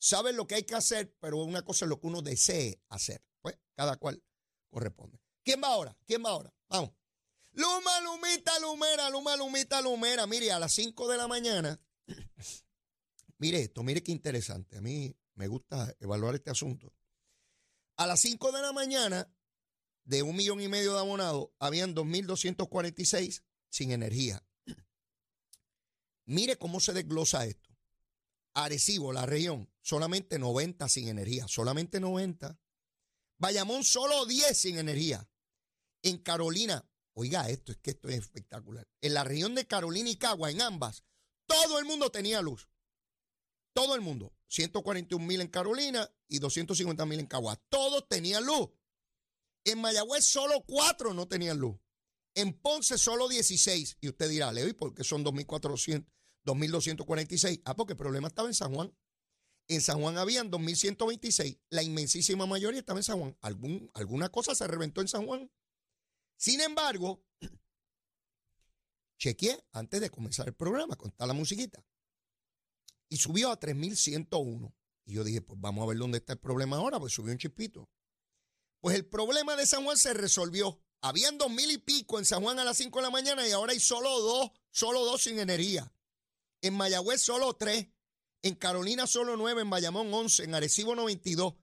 Saben 0.03 0.35
lo 0.35 0.45
que 0.45 0.55
hay 0.55 0.63
que 0.63 0.75
hacer, 0.75 1.15
pero 1.21 1.37
una 1.37 1.61
cosa 1.61 1.85
es 1.85 1.89
lo 1.89 2.01
que 2.01 2.07
uno 2.07 2.21
desee 2.21 2.77
hacer. 2.89 3.23
Pues 3.41 3.57
cada 3.73 3.95
cual 3.95 4.21
corresponde. 4.69 5.17
¿Quién 5.45 5.63
va 5.63 5.69
ahora? 5.69 5.97
¿Quién 6.05 6.21
va 6.25 6.31
ahora? 6.31 6.53
Vamos. 6.67 6.91
Luma, 7.53 8.01
Lumita, 8.01 8.59
Lumera, 8.59 9.09
Luma, 9.09 9.37
Lumita, 9.37 9.81
Lumera. 9.81 10.27
Mire, 10.27 10.51
a 10.51 10.59
las 10.59 10.73
5 10.73 11.07
de 11.07 11.17
la 11.17 11.29
mañana, 11.29 11.79
mire 13.37 13.61
esto, 13.61 13.81
mire 13.81 14.03
qué 14.03 14.11
interesante. 14.11 14.75
A 14.75 14.81
mí 14.81 15.15
me 15.35 15.47
gusta 15.47 15.95
evaluar 16.01 16.35
este 16.35 16.51
asunto. 16.51 16.93
A 17.95 18.05
las 18.05 18.19
5 18.19 18.51
de 18.51 18.61
la 18.61 18.73
mañana, 18.73 19.33
de 20.05 20.23
un 20.23 20.35
millón 20.35 20.61
y 20.61 20.67
medio 20.67 20.93
de 20.93 20.99
abonados, 20.99 21.49
habían 21.59 21.95
2.246 21.95 23.43
sin 23.69 23.91
energía. 23.91 24.45
Mire 26.25 26.57
cómo 26.57 26.79
se 26.79 26.93
desglosa 26.93 27.45
esto. 27.45 27.69
Arecibo, 28.53 29.11
la 29.11 29.25
región, 29.25 29.69
solamente 29.81 30.37
90 30.39 30.87
sin 30.87 31.07
energía, 31.07 31.47
solamente 31.47 31.99
90. 31.99 32.59
Bayamón, 33.37 33.83
solo 33.83 34.25
10 34.25 34.57
sin 34.57 34.77
energía. 34.77 35.27
En 36.01 36.17
Carolina, 36.19 36.87
oiga 37.13 37.49
esto, 37.49 37.71
es 37.71 37.79
que 37.79 37.91
esto 37.91 38.09
es 38.09 38.19
espectacular. 38.19 38.87
En 39.01 39.13
la 39.13 39.23
región 39.23 39.55
de 39.55 39.65
Carolina 39.65 40.09
y 40.09 40.17
Cagua, 40.17 40.51
en 40.51 40.61
ambas, 40.61 41.03
todo 41.45 41.79
el 41.79 41.85
mundo 41.85 42.11
tenía 42.11 42.41
luz. 42.41 42.69
Todo 43.73 43.95
el 43.95 44.01
mundo. 44.01 44.33
141 44.47 45.25
mil 45.25 45.41
en 45.41 45.47
Carolina 45.47 46.09
y 46.27 46.37
250 46.37 47.05
mil 47.05 47.19
en 47.19 47.25
Cagua. 47.25 47.55
Todos 47.69 48.07
tenían 48.07 48.45
luz. 48.45 48.69
En 49.65 49.79
Mayagüez 49.79 50.25
solo 50.25 50.63
cuatro 50.65 51.13
no 51.13 51.27
tenían 51.27 51.57
luz. 51.57 51.77
En 52.35 52.53
Ponce 52.53 52.97
solo 52.97 53.27
16. 53.29 53.97
Y 54.01 54.09
usted 54.09 54.29
dirá, 54.29 54.51
Leo, 54.51 54.67
¿y 54.67 54.73
por 54.73 54.93
qué 54.93 55.03
son 55.03 55.23
2.400, 55.23 56.05
2.246? 56.45 57.61
Ah, 57.65 57.75
porque 57.75 57.93
el 57.93 57.97
problema 57.97 58.27
estaba 58.27 58.47
en 58.47 58.55
San 58.55 58.73
Juan. 58.73 58.93
En 59.67 59.81
San 59.81 60.01
Juan 60.01 60.17
habían 60.17 60.51
2.126. 60.51 61.59
La 61.69 61.83
inmensísima 61.83 62.45
mayoría 62.45 62.79
estaba 62.79 62.99
en 62.99 63.03
San 63.03 63.19
Juan. 63.19 63.37
¿Algún, 63.41 63.89
alguna 63.93 64.29
cosa 64.29 64.55
se 64.55 64.67
reventó 64.67 65.01
en 65.01 65.07
San 65.07 65.25
Juan. 65.25 65.49
Sin 66.35 66.59
embargo, 66.59 67.23
chequeé 69.17 69.63
antes 69.71 70.01
de 70.01 70.09
comenzar 70.09 70.47
el 70.47 70.55
programa, 70.55 70.95
contar 70.95 71.27
la 71.27 71.33
musiquita. 71.33 71.85
Y 73.07 73.17
subió 73.17 73.51
a 73.51 73.59
3.101. 73.59 74.73
Y 75.05 75.13
yo 75.13 75.23
dije, 75.23 75.41
pues 75.41 75.59
vamos 75.61 75.83
a 75.83 75.87
ver 75.87 75.97
dónde 75.97 76.17
está 76.17 76.33
el 76.33 76.39
problema 76.39 76.77
ahora, 76.77 76.99
pues 76.99 77.13
subió 77.13 77.31
un 77.31 77.37
chispito. 77.37 77.89
Pues 78.83 78.97
el 78.97 79.05
problema 79.05 79.55
de 79.55 79.65
San 79.65 79.85
Juan 79.85 79.95
se 79.95 80.13
resolvió. 80.13 80.77
Habían 80.99 81.37
dos 81.37 81.49
mil 81.49 81.71
y 81.71 81.77
pico 81.77 82.19
en 82.19 82.25
San 82.25 82.43
Juan 82.43 82.59
a 82.59 82.65
las 82.65 82.75
5 82.75 82.99
de 82.99 83.03
la 83.03 83.09
mañana 83.11 83.47
y 83.47 83.51
ahora 83.53 83.71
hay 83.71 83.79
solo 83.79 84.09
dos, 84.19 84.51
solo 84.71 85.05
dos 85.05 85.23
sin 85.23 85.39
energía. 85.39 85.89
En 86.61 86.73
Mayagüez 86.73 87.21
solo 87.21 87.53
tres. 87.53 87.87
En 88.41 88.55
Carolina 88.55 89.07
solo 89.07 89.37
nueve. 89.37 89.61
En 89.61 89.69
Bayamón 89.69 90.13
once. 90.13 90.43
En 90.43 90.53
Arecibo 90.53 90.95
92. 90.95 91.53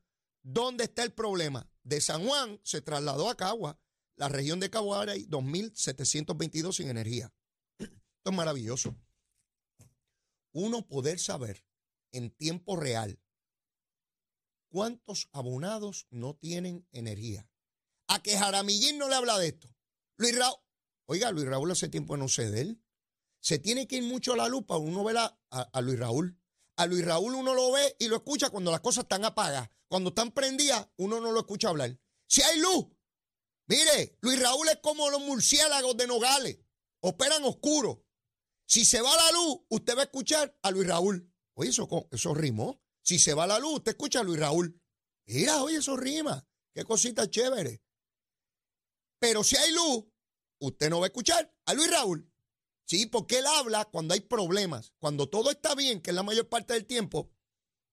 ¿Dónde 0.43 0.85
está 0.85 1.03
el 1.03 1.13
problema? 1.13 1.71
De 1.83 2.01
San 2.01 2.27
Juan 2.27 2.59
se 2.63 2.81
trasladó 2.81 3.29
a 3.29 3.37
Cagua. 3.37 3.79
La 4.17 4.31
región 4.31 4.59
de 4.59 4.71
Cagua 4.71 5.03
hay 5.03 5.27
2.722 5.27 6.73
sin 6.73 6.89
energía. 6.89 7.31
Esto 7.79 8.31
es 8.31 8.33
maravilloso. 8.33 8.97
Uno 10.53 10.89
poder 10.89 11.19
saber 11.19 11.67
en 12.13 12.31
tiempo 12.31 12.77
real 12.77 13.21
¿Cuántos 14.71 15.29
abonados 15.33 16.07
no 16.11 16.37
tienen 16.37 16.87
energía? 16.93 17.51
A 18.07 18.23
que 18.23 18.39
Jaramillín 18.39 18.99
no 18.99 19.09
le 19.09 19.17
habla 19.17 19.37
de 19.39 19.49
esto. 19.49 19.69
Luis 20.17 20.39
Raúl, 20.39 20.59
oiga, 21.07 21.33
Luis 21.33 21.47
Raúl 21.47 21.73
hace 21.73 21.89
tiempo 21.89 22.17
no 22.17 22.29
sé 22.29 22.51
de 22.51 22.61
él. 22.61 22.83
se 23.41 23.59
tiene 23.59 23.89
que 23.89 23.97
ir 23.97 24.05
mucho 24.05 24.35
a 24.35 24.37
la 24.37 24.49
lupa. 24.49 24.77
Uno 24.77 25.03
ve 25.03 25.15
a, 25.19 25.81
Luis 25.81 25.99
Raúl. 25.99 26.39
A 26.77 26.87
Luis 26.87 27.05
Raúl 27.05 27.35
uno 27.35 27.53
lo 27.53 27.73
ve 27.73 27.97
y 27.99 28.07
lo 28.07 28.17
escucha 28.17 28.51
cuando 28.51 28.71
las 28.71 28.81
cosas 28.81 29.05
están 29.05 29.25
apagadas. 29.25 29.71
Cuando 29.89 30.11
están 30.11 30.31
prendidas, 30.31 30.89
uno 30.99 31.21
no 31.21 31.33
lo 31.33 31.41
escucha 31.41 31.69
hablar. 31.69 31.99
Si 32.29 32.43
hay 32.43 32.61
luz, 32.61 32.87
mire, 33.67 34.17
Luis 34.21 34.39
Raúl 34.41 34.69
es 34.69 34.79
como 34.81 35.11
los 35.11 35.21
murciélagos 35.21 35.97
de 35.97 36.07
Nogales. 36.07 36.59
Operan 37.01 37.43
oscuro. 37.43 38.05
Si 38.67 38.85
se 38.85 39.01
va 39.01 39.11
la 39.17 39.33
luz, 39.33 39.63
usted 39.69 39.97
va 39.97 40.03
a 40.03 40.05
escuchar 40.05 40.57
a 40.63 40.71
Luis 40.71 40.87
Raúl. 40.87 41.29
Oye, 41.55 41.71
eso, 41.71 41.89
eso 42.13 42.35
rimó. 42.35 42.81
Si 43.11 43.19
se 43.19 43.35
va 43.35 43.45
la 43.45 43.59
luz, 43.59 43.79
usted 43.79 43.91
escucha 43.91 44.21
a 44.21 44.23
Luis 44.23 44.39
Raúl. 44.39 44.81
Mira, 45.27 45.65
oye, 45.65 45.79
eso 45.79 45.97
rima. 45.97 46.47
Qué 46.73 46.85
cosita 46.85 47.29
chévere. 47.29 47.83
Pero 49.19 49.43
si 49.43 49.57
hay 49.57 49.73
luz, 49.73 50.05
usted 50.61 50.89
no 50.89 51.01
va 51.01 51.07
a 51.07 51.09
escuchar 51.09 51.53
a 51.65 51.75
Luis 51.75 51.91
Raúl. 51.91 52.33
Sí, 52.85 53.07
porque 53.07 53.41
él 53.41 53.47
habla 53.49 53.85
cuando 53.87 54.15
hay 54.15 54.21
problemas. 54.21 54.93
Cuando 55.01 55.29
todo 55.29 55.51
está 55.51 55.75
bien, 55.75 56.01
que 56.01 56.11
es 56.11 56.15
la 56.15 56.23
mayor 56.23 56.49
parte 56.49 56.75
del 56.75 56.87
tiempo, 56.87 57.33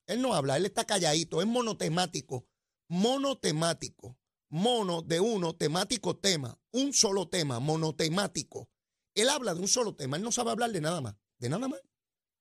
él 0.05 0.21
no 0.21 0.36
habla, 0.36 0.55
él 0.55 0.67
está 0.67 0.86
calladito, 0.86 1.41
es 1.41 1.47
monotemático. 1.47 2.47
Monotemático. 2.88 4.19
Mono 4.50 5.01
de 5.01 5.19
uno, 5.19 5.55
temático 5.55 6.17
tema. 6.17 6.62
Un 6.69 6.93
solo 6.93 7.27
tema, 7.27 7.59
monotemático. 7.59 8.69
Él 9.15 9.29
habla 9.29 9.55
de 9.55 9.62
un 9.62 9.67
solo 9.67 9.95
tema, 9.95 10.17
él 10.17 10.21
no 10.21 10.31
sabe 10.31 10.51
hablar 10.51 10.71
de 10.71 10.81
nada 10.81 11.01
más, 11.01 11.15
de 11.39 11.50
nada 11.50 11.67
más. 11.67 11.81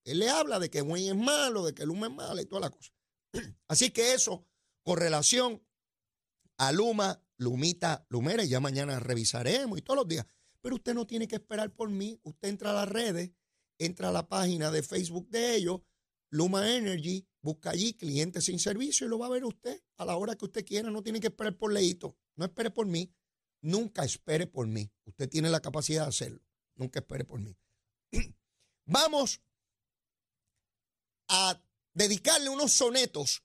Él 0.07 0.21
le 0.21 0.31
habla 0.31 0.61
de 0.61 0.71
que 0.71 0.83
Wayne 0.83 1.11
es 1.11 1.17
malo, 1.17 1.67
de 1.67 1.75
que 1.75 1.85
Luma 1.85 2.07
es 2.07 2.13
malo 2.15 2.41
y 2.41 2.47
toda 2.47 2.61
la 2.61 2.71
cosa. 2.71 2.93
Así 3.69 3.91
que 3.91 4.15
eso, 4.15 4.47
con 4.85 4.99
relación 4.99 5.61
a 6.59 6.71
Luma, 6.71 7.21
Lumita, 7.37 8.07
Lumera, 8.09 8.45
y 8.45 8.49
ya 8.49 8.61
mañana 8.61 9.01
revisaremos 9.01 9.77
y 9.79 9.83
todos 9.83 9.99
los 9.99 10.09
días. 10.09 10.25
Pero 10.61 10.77
usted 10.77 10.95
no 10.95 11.09
tiene 11.09 11.27
que 11.27 11.35
esperar 11.35 11.75
por 11.75 11.91
mí. 11.91 12.21
Usted 12.23 12.49
entra 12.49 12.71
a 12.71 12.75
las 12.75 12.89
redes, 12.89 13.33
entra 13.79 14.09
a 14.09 14.13
la 14.13 14.29
página 14.29 14.71
de 14.71 14.85
Facebook 14.85 15.29
de 15.29 15.57
ellos, 15.57 15.81
Luma 16.31 16.77
Energy, 16.77 17.27
busca 17.43 17.71
allí 17.71 17.95
clientes 17.95 18.45
sin 18.45 18.61
servicio 18.61 19.07
y 19.07 19.11
lo 19.11 19.19
va 19.19 19.27
a 19.27 19.31
ver 19.31 19.45
usted 19.45 19.83
a 19.97 20.05
la 20.05 20.17
hora 20.17 20.37
que 20.37 20.45
usted 20.45 20.65
quiera. 20.65 20.89
No 20.91 21.03
tiene 21.03 21.19
que 21.19 21.29
esperar 21.29 21.57
por 21.57 21.73
leíto. 21.73 22.17
No 22.37 22.45
espere 22.45 22.71
por 22.71 22.87
mí. 22.87 23.13
Nunca 23.61 24.05
espere 24.05 24.47
por 24.47 24.69
mí. 24.69 24.89
Usted 25.05 25.29
tiene 25.29 25.51
la 25.51 25.61
capacidad 25.61 26.03
de 26.03 26.09
hacerlo. 26.11 26.41
Nunca 26.77 27.01
espere 27.01 27.25
por 27.25 27.41
mí. 27.41 27.57
Vamos 28.85 29.41
a 31.29 31.61
dedicarle 31.95 32.49
unos 32.49 32.73
sonetos 32.73 33.43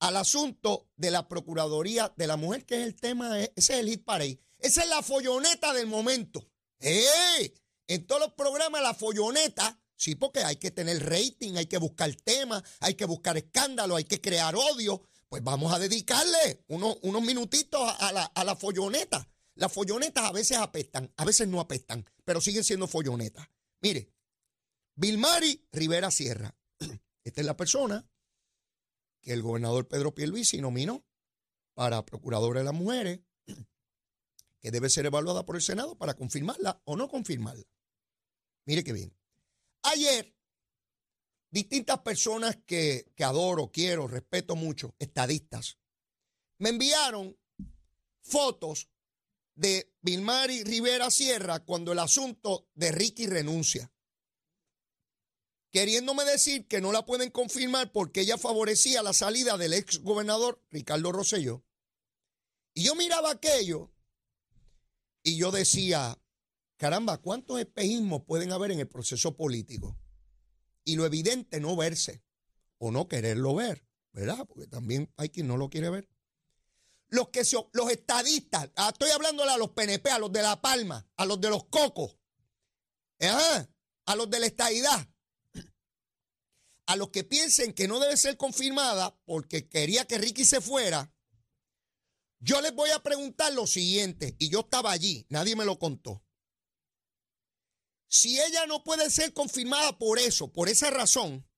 al 0.00 0.16
asunto 0.16 0.88
de 0.96 1.10
la 1.10 1.28
Procuraduría 1.28 2.12
de 2.16 2.26
la 2.26 2.36
Mujer, 2.36 2.64
que 2.64 2.80
es 2.80 2.86
el 2.86 2.96
tema, 2.96 3.38
ese 3.38 3.50
es 3.56 3.70
el 3.70 3.88
hit 3.88 4.04
parade. 4.04 4.40
Esa 4.58 4.82
es 4.82 4.88
la 4.88 5.02
folloneta 5.02 5.72
del 5.72 5.86
momento. 5.86 6.46
¡Eh! 6.80 7.54
En 7.86 8.06
todos 8.06 8.20
los 8.20 8.32
programas 8.34 8.82
la 8.82 8.94
folloneta, 8.94 9.78
sí, 9.96 10.14
porque 10.14 10.40
hay 10.40 10.56
que 10.56 10.70
tener 10.70 11.04
rating, 11.04 11.56
hay 11.56 11.66
que 11.66 11.78
buscar 11.78 12.14
temas, 12.14 12.62
hay 12.80 12.94
que 12.94 13.04
buscar 13.04 13.36
escándalo, 13.36 13.96
hay 13.96 14.04
que 14.04 14.20
crear 14.20 14.54
odio. 14.54 15.02
Pues 15.28 15.42
vamos 15.42 15.72
a 15.72 15.78
dedicarle 15.78 16.64
unos, 16.68 16.98
unos 17.02 17.22
minutitos 17.22 17.80
a 17.98 18.12
la, 18.12 18.24
a 18.24 18.44
la 18.44 18.56
folloneta. 18.56 19.28
Las 19.54 19.72
follonetas 19.72 20.24
a 20.24 20.32
veces 20.32 20.56
apestan, 20.56 21.12
a 21.16 21.24
veces 21.24 21.46
no 21.48 21.60
apestan, 21.60 22.08
pero 22.24 22.40
siguen 22.40 22.64
siendo 22.64 22.86
follonetas. 22.86 23.46
Mire, 23.80 24.12
Vilmari 24.94 25.66
Rivera 25.72 26.10
Sierra. 26.10 26.54
Esta 27.30 27.42
es 27.42 27.46
la 27.46 27.56
persona 27.56 28.04
que 29.20 29.32
el 29.32 29.40
gobernador 29.40 29.86
Pedro 29.86 30.12
Pierluisi 30.12 30.60
nominó 30.60 31.06
para 31.74 32.04
procuradora 32.04 32.58
de 32.58 32.64
las 32.64 32.74
mujeres, 32.74 33.20
que 34.58 34.72
debe 34.72 34.90
ser 34.90 35.06
evaluada 35.06 35.46
por 35.46 35.54
el 35.54 35.62
Senado 35.62 35.96
para 35.96 36.14
confirmarla 36.14 36.82
o 36.86 36.96
no 36.96 37.08
confirmarla. 37.08 37.64
Mire 38.64 38.82
qué 38.82 38.92
bien. 38.92 39.16
Ayer, 39.82 40.34
distintas 41.52 42.00
personas 42.00 42.58
que, 42.66 43.12
que 43.14 43.22
adoro, 43.22 43.70
quiero, 43.70 44.08
respeto 44.08 44.56
mucho, 44.56 44.96
estadistas, 44.98 45.78
me 46.58 46.70
enviaron 46.70 47.38
fotos 48.22 48.90
de 49.54 49.94
Vilmari 50.00 50.64
Rivera 50.64 51.12
Sierra 51.12 51.60
cuando 51.60 51.92
el 51.92 52.00
asunto 52.00 52.68
de 52.74 52.90
Ricky 52.90 53.28
renuncia 53.28 53.92
queriéndome 55.70 56.24
decir 56.24 56.66
que 56.66 56.80
no 56.80 56.92
la 56.92 57.06
pueden 57.06 57.30
confirmar 57.30 57.92
porque 57.92 58.22
ella 58.22 58.38
favorecía 58.38 59.02
la 59.02 59.12
salida 59.12 59.56
del 59.56 59.72
ex 59.72 59.98
gobernador 59.98 60.62
Ricardo 60.70 61.12
Rosselló. 61.12 61.64
Y 62.74 62.84
yo 62.84 62.94
miraba 62.94 63.30
aquello 63.30 63.92
y 65.22 65.36
yo 65.36 65.50
decía, 65.50 66.18
caramba, 66.76 67.18
¿cuántos 67.18 67.60
espejismos 67.60 68.22
pueden 68.24 68.52
haber 68.52 68.72
en 68.72 68.80
el 68.80 68.88
proceso 68.88 69.36
político? 69.36 69.98
Y 70.84 70.96
lo 70.96 71.04
evidente 71.04 71.60
no 71.60 71.76
verse 71.76 72.22
o 72.78 72.90
no 72.90 73.06
quererlo 73.06 73.54
ver, 73.54 73.86
¿verdad? 74.12 74.46
Porque 74.46 74.66
también 74.66 75.12
hay 75.16 75.28
quien 75.28 75.46
no 75.46 75.56
lo 75.56 75.68
quiere 75.68 75.90
ver. 75.90 76.08
Los 77.08 77.28
que 77.30 77.42
los 77.72 77.90
estadistas, 77.90 78.70
ah, 78.76 78.90
estoy 78.92 79.10
hablándole 79.10 79.50
a 79.50 79.58
los 79.58 79.70
PNP, 79.70 80.10
a 80.10 80.18
los 80.18 80.32
de 80.32 80.42
La 80.42 80.60
Palma, 80.60 81.06
a 81.16 81.26
los 81.26 81.40
de 81.40 81.50
los 81.50 81.64
Cocos, 81.64 82.16
a 83.18 84.16
los 84.16 84.30
de 84.30 84.40
la 84.40 84.46
estadidad, 84.46 85.09
a 86.90 86.96
los 86.96 87.10
que 87.10 87.22
piensen 87.22 87.72
que 87.72 87.86
no 87.86 88.00
debe 88.00 88.16
ser 88.16 88.36
confirmada 88.36 89.16
porque 89.24 89.68
quería 89.68 90.06
que 90.06 90.18
Ricky 90.18 90.44
se 90.44 90.60
fuera, 90.60 91.14
yo 92.40 92.60
les 92.60 92.74
voy 92.74 92.90
a 92.90 93.00
preguntar 93.00 93.52
lo 93.52 93.68
siguiente, 93.68 94.34
y 94.40 94.48
yo 94.48 94.60
estaba 94.60 94.90
allí, 94.90 95.24
nadie 95.28 95.54
me 95.54 95.64
lo 95.64 95.78
contó. 95.78 96.24
Si 98.08 98.40
ella 98.40 98.66
no 98.66 98.82
puede 98.82 99.08
ser 99.08 99.32
confirmada 99.32 99.98
por 99.98 100.18
eso, 100.18 100.50
por 100.52 100.68
esa 100.68 100.90
razón, 100.90 101.48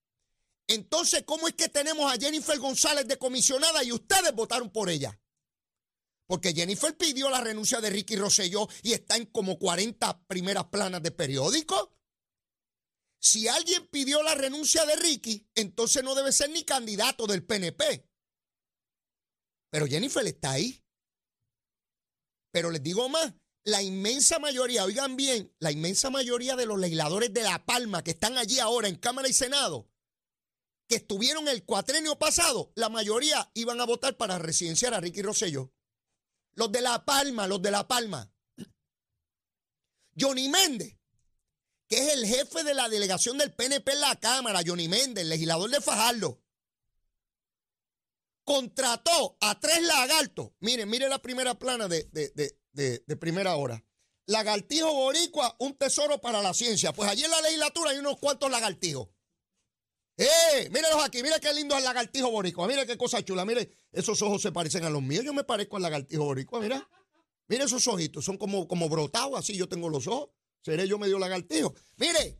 entonces, 0.67 1.23
¿cómo 1.25 1.47
es 1.47 1.55
que 1.55 1.67
tenemos 1.67 2.13
a 2.13 2.17
Jennifer 2.19 2.59
González 2.59 3.07
de 3.07 3.17
comisionada 3.17 3.83
y 3.83 3.91
ustedes 3.91 4.35
votaron 4.35 4.69
por 4.69 4.91
ella? 4.91 5.19
Porque 6.27 6.53
Jennifer 6.53 6.95
pidió 6.95 7.31
la 7.31 7.41
renuncia 7.41 7.81
de 7.81 7.89
Ricky 7.89 8.17
Rosselló 8.17 8.67
y 8.83 8.93
está 8.93 9.15
en 9.15 9.25
como 9.25 9.57
40 9.57 10.27
primeras 10.27 10.65
planas 10.65 11.01
de 11.01 11.09
periódico. 11.09 11.91
Si 13.23 13.47
alguien 13.47 13.87
pidió 13.87 14.21
la 14.21 14.35
renuncia 14.35 14.85
de 14.85 14.97
Ricky, 14.97 15.47
entonces 15.55 16.03
no 16.03 16.13
debe 16.13 16.33
ser 16.33 16.49
ni 16.49 16.65
candidato 16.65 17.25
del 17.25 17.45
PNP. 17.45 18.05
Pero 19.71 19.87
Jennifer 19.87 20.27
está 20.27 20.51
ahí. 20.51 20.83
Pero 22.51 22.69
les 22.69 22.83
digo 22.83 23.07
más, 23.07 23.33
la 23.63 23.81
inmensa 23.81 24.39
mayoría, 24.39 24.83
oigan 24.83 25.15
bien, 25.15 25.55
la 25.59 25.71
inmensa 25.71 26.09
mayoría 26.09 26.57
de 26.57 26.65
los 26.65 26.77
legisladores 26.77 27.33
de 27.33 27.43
La 27.43 27.65
Palma 27.65 28.03
que 28.03 28.11
están 28.11 28.37
allí 28.37 28.59
ahora 28.59 28.89
en 28.89 28.97
Cámara 28.97 29.29
y 29.29 29.33
Senado, 29.33 29.89
que 30.89 30.97
estuvieron 30.97 31.47
el 31.47 31.63
cuatrenio 31.63 32.19
pasado, 32.19 32.73
la 32.75 32.89
mayoría 32.89 33.49
iban 33.53 33.79
a 33.79 33.85
votar 33.85 34.17
para 34.17 34.37
residenciar 34.37 34.93
a 34.93 34.99
Ricky 34.99 35.21
Rosselló. 35.21 35.73
Los 36.55 36.73
de 36.73 36.81
La 36.81 37.05
Palma, 37.05 37.47
los 37.47 37.61
de 37.61 37.71
La 37.71 37.87
Palma. 37.87 38.29
Johnny 40.19 40.49
Méndez 40.49 40.97
que 41.87 41.97
es 41.97 42.13
el 42.13 42.25
jefe 42.25 42.63
de 42.63 42.73
la 42.73 42.89
delegación 42.89 43.37
del 43.37 43.53
PNP 43.53 43.91
en 43.91 44.01
la 44.01 44.15
Cámara, 44.19 44.61
Johnny 44.65 44.87
Méndez, 44.87 45.25
legislador 45.25 45.69
de 45.69 45.81
Fajardo, 45.81 46.41
contrató 48.43 49.37
a 49.41 49.59
tres 49.59 49.81
lagartos. 49.81 50.51
Miren, 50.59 50.89
miren 50.89 51.09
la 51.09 51.21
primera 51.21 51.57
plana 51.57 51.87
de, 51.87 52.09
de, 52.11 53.17
primera 53.17 53.55
hora. 53.55 53.83
Lagartijo 54.25 54.93
Boricua, 54.93 55.55
un 55.59 55.75
tesoro 55.77 56.19
para 56.19 56.41
la 56.41 56.53
ciencia. 56.53 56.93
Pues 56.93 57.09
allí 57.09 57.23
en 57.23 57.31
la 57.31 57.41
legislatura 57.41 57.91
hay 57.91 57.97
unos 57.97 58.17
cuantos 58.19 58.49
lagartijos. 58.49 59.09
¡Eh! 60.17 60.69
Mírenlos 60.69 61.03
aquí, 61.03 61.23
mire 61.23 61.39
qué 61.41 61.51
lindo 61.53 61.73
es 61.73 61.79
el 61.79 61.85
lagartijo 61.85 62.29
boricua, 62.29 62.67
mire 62.67 62.85
qué 62.85 62.95
cosa 62.97 63.23
chula, 63.25 63.45
mire, 63.45 63.71
esos 63.91 64.21
ojos 64.21 64.43
se 64.43 64.51
parecen 64.51 64.83
a 64.83 64.89
los 64.91 65.01
míos, 65.01 65.25
yo 65.25 65.33
me 65.33 65.43
parezco 65.43 65.77
al 65.77 65.81
lagartijo 65.81 66.23
boricua, 66.23 66.59
mira, 66.59 66.87
mire 67.47 67.63
esos 67.63 67.87
ojitos, 67.87 68.23
son 68.23 68.37
como, 68.37 68.67
como 68.67 68.87
brotados, 68.89 69.39
así 69.39 69.57
yo 69.57 69.67
tengo 69.67 69.89
los 69.89 70.05
ojos. 70.05 70.29
Seré 70.63 70.87
yo 70.87 70.97
medio 70.97 71.19
lagartijo. 71.19 71.75
Mire, 71.97 72.39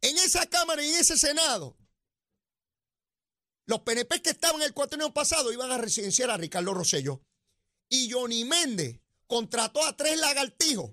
en 0.00 0.16
esa 0.18 0.46
Cámara 0.46 0.82
y 0.82 0.88
en 0.88 1.00
ese 1.00 1.18
Senado, 1.18 1.76
los 3.66 3.80
PNP 3.80 4.22
que 4.22 4.30
estaban 4.30 4.62
el 4.62 4.72
años 4.92 5.12
pasado 5.12 5.52
iban 5.52 5.70
a 5.70 5.78
residenciar 5.78 6.30
a 6.30 6.36
Ricardo 6.36 6.72
Rosello. 6.72 7.20
Y 7.90 8.10
Johnny 8.10 8.44
Méndez 8.44 9.00
contrató 9.26 9.84
a 9.84 9.96
tres 9.96 10.18
lagartijos 10.18 10.92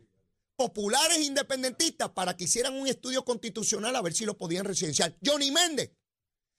populares 0.55 1.19
independentistas 1.19 2.09
para 2.09 2.35
que 2.35 2.45
hicieran 2.45 2.73
un 2.73 2.87
estudio 2.87 3.23
constitucional 3.23 3.95
a 3.95 4.01
ver 4.01 4.13
si 4.13 4.25
lo 4.25 4.37
podían 4.37 4.65
residenciar. 4.65 5.15
Johnny 5.23 5.51
Méndez. 5.51 5.91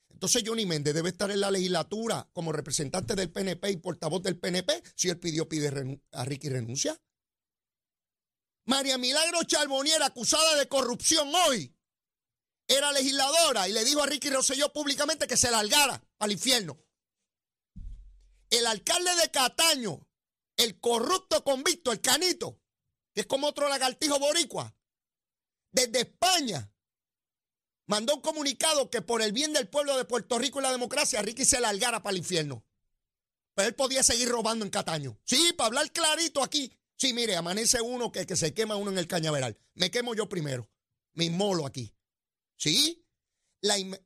Entonces 0.09 0.43
Johnny 0.47 0.65
Méndez 0.65 0.95
debe 0.95 1.11
estar 1.11 1.31
en 1.31 1.41
la 1.41 1.51
legislatura 1.51 2.29
como 2.33 2.53
representante 2.53 3.15
del 3.15 3.31
PNP 3.31 3.71
y 3.73 3.77
portavoz 3.77 4.23
del 4.23 4.39
PNP. 4.39 4.83
Si 4.95 5.09
él 5.09 5.19
pidió, 5.19 5.49
pide 5.49 6.01
a 6.13 6.25
Ricky 6.25 6.49
renuncia. 6.49 6.99
María 8.67 8.99
Milagro 8.99 9.45
Charbonier, 9.45 10.03
acusada 10.03 10.57
de 10.57 10.69
corrupción 10.69 11.33
hoy, 11.47 11.73
era 12.69 12.91
legisladora 12.91 13.69
y 13.69 13.73
le 13.73 13.85
dijo 13.85 14.03
a 14.03 14.07
Ricky 14.07 14.29
Rosselló 14.29 14.73
públicamente 14.73 15.29
que 15.29 15.37
se 15.37 15.51
largara 15.51 16.03
al 16.19 16.33
infierno. 16.33 16.83
El 18.51 18.67
alcalde 18.67 19.15
de 19.17 19.31
Cataño, 19.31 20.09
el 20.57 20.81
corrupto 20.81 21.45
convicto, 21.45 21.93
el 21.93 22.01
canito, 22.01 22.61
que 23.15 23.21
es 23.21 23.27
como 23.27 23.47
otro 23.47 23.69
lagartijo 23.69 24.19
boricua, 24.19 24.75
desde 25.71 26.01
España 26.01 26.73
mandó 27.87 28.17
un 28.17 28.21
comunicado 28.21 28.91
que 28.91 29.01
por 29.01 29.23
el 29.23 29.33
bien 29.33 29.53
del 29.53 29.69
pueblo 29.69 29.97
de 29.97 30.05
Puerto 30.05 30.39
Rico 30.41 30.59
y 30.59 30.63
la 30.63 30.73
democracia, 30.73 31.23
Ricky 31.23 31.45
se 31.45 31.61
largara 31.61 32.03
para 32.03 32.13
el 32.13 32.19
infierno. 32.19 32.65
Pero 33.55 33.69
él 33.69 33.75
podía 33.77 34.03
seguir 34.03 34.29
robando 34.29 34.65
en 34.65 34.71
Cataño. 34.71 35.19
Sí, 35.25 35.53
para 35.57 35.69
hablar 35.69 35.93
clarito 35.93 36.43
aquí. 36.43 36.77
Sí, 36.97 37.13
mire, 37.13 37.37
amanece 37.37 37.81
uno 37.81 38.11
que, 38.11 38.27
que 38.27 38.37
se 38.37 38.55
quema 38.55 38.77
uno 38.77 38.91
en 38.91 38.99
el 38.99 39.07
cañaveral. 39.07 39.59
Me 39.75 39.91
quemo 39.91 40.15
yo 40.15 40.29
primero. 40.29 40.71
Me 41.15 41.25
inmolo 41.25 41.67
aquí. 41.67 41.95
¿Sí? 42.57 43.07